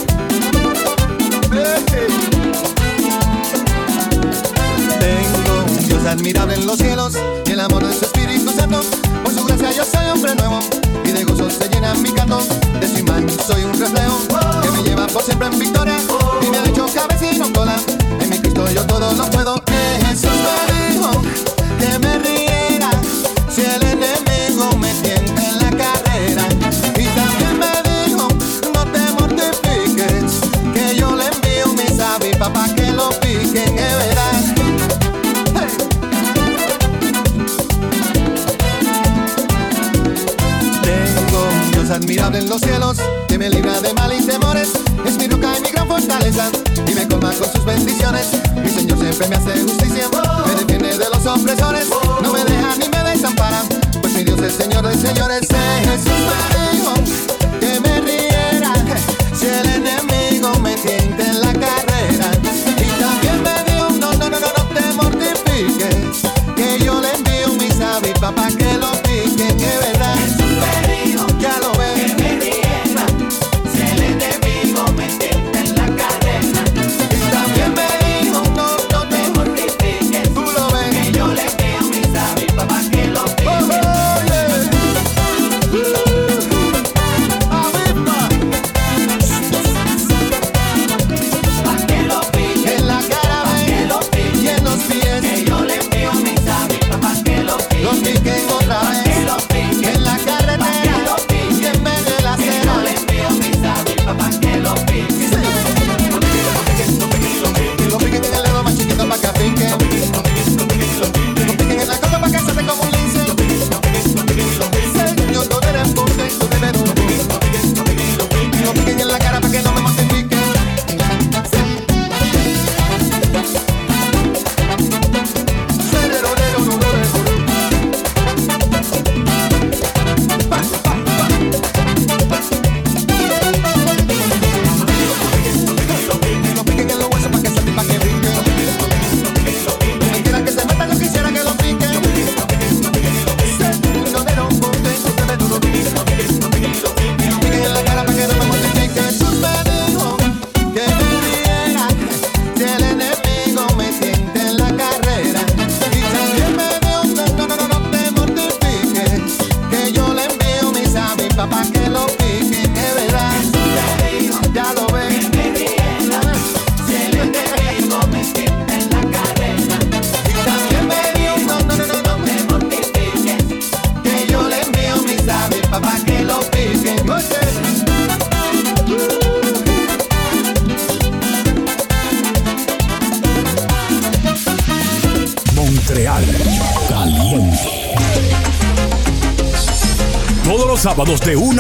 Tengo 5.00 5.88
Dios 5.88 6.06
admirable 6.06 6.56
en 6.56 6.66
los 6.66 6.78
cielos 6.78 7.14
y 7.46 7.52
el 7.52 7.60
amor 7.60 7.86
de 7.86 7.94
su 7.94 8.06
Espíritu 8.06 8.52
Santo. 8.52 8.82
Por 9.24 9.34
su 9.34 9.46
gracia 9.46 9.72
yo 9.72 9.84
soy 9.86 10.10
hombre 10.10 10.34
nuevo 10.36 10.60
y 11.06 11.12
de 11.12 11.24
gozo 11.26 11.50
se 11.50 11.70
llena 11.70 11.94
mi 11.96 12.12
canto. 12.12 12.40
De 12.80 12.88
su 12.88 13.00
imagen 13.00 13.30
soy 13.30 13.64
un 13.64 13.80
reflejo 13.80 14.18
que 14.64 14.72
me 14.72 14.84
lleva 14.84 15.08
por 15.08 15.22
siempre 15.22 15.48
en 15.50 15.60
victoria. 15.60 15.97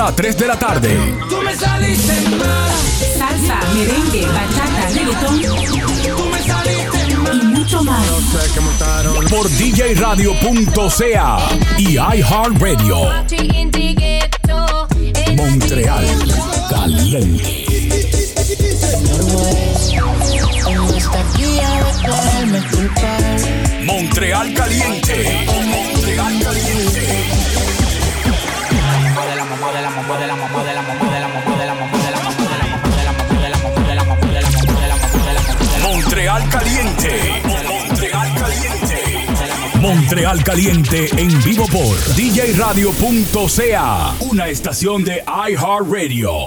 a 0.08 0.16
3 0.16 0.38
de 0.38 0.47
estación 44.50 45.04
de 45.04 45.24
iHeartRadio. 45.26 46.47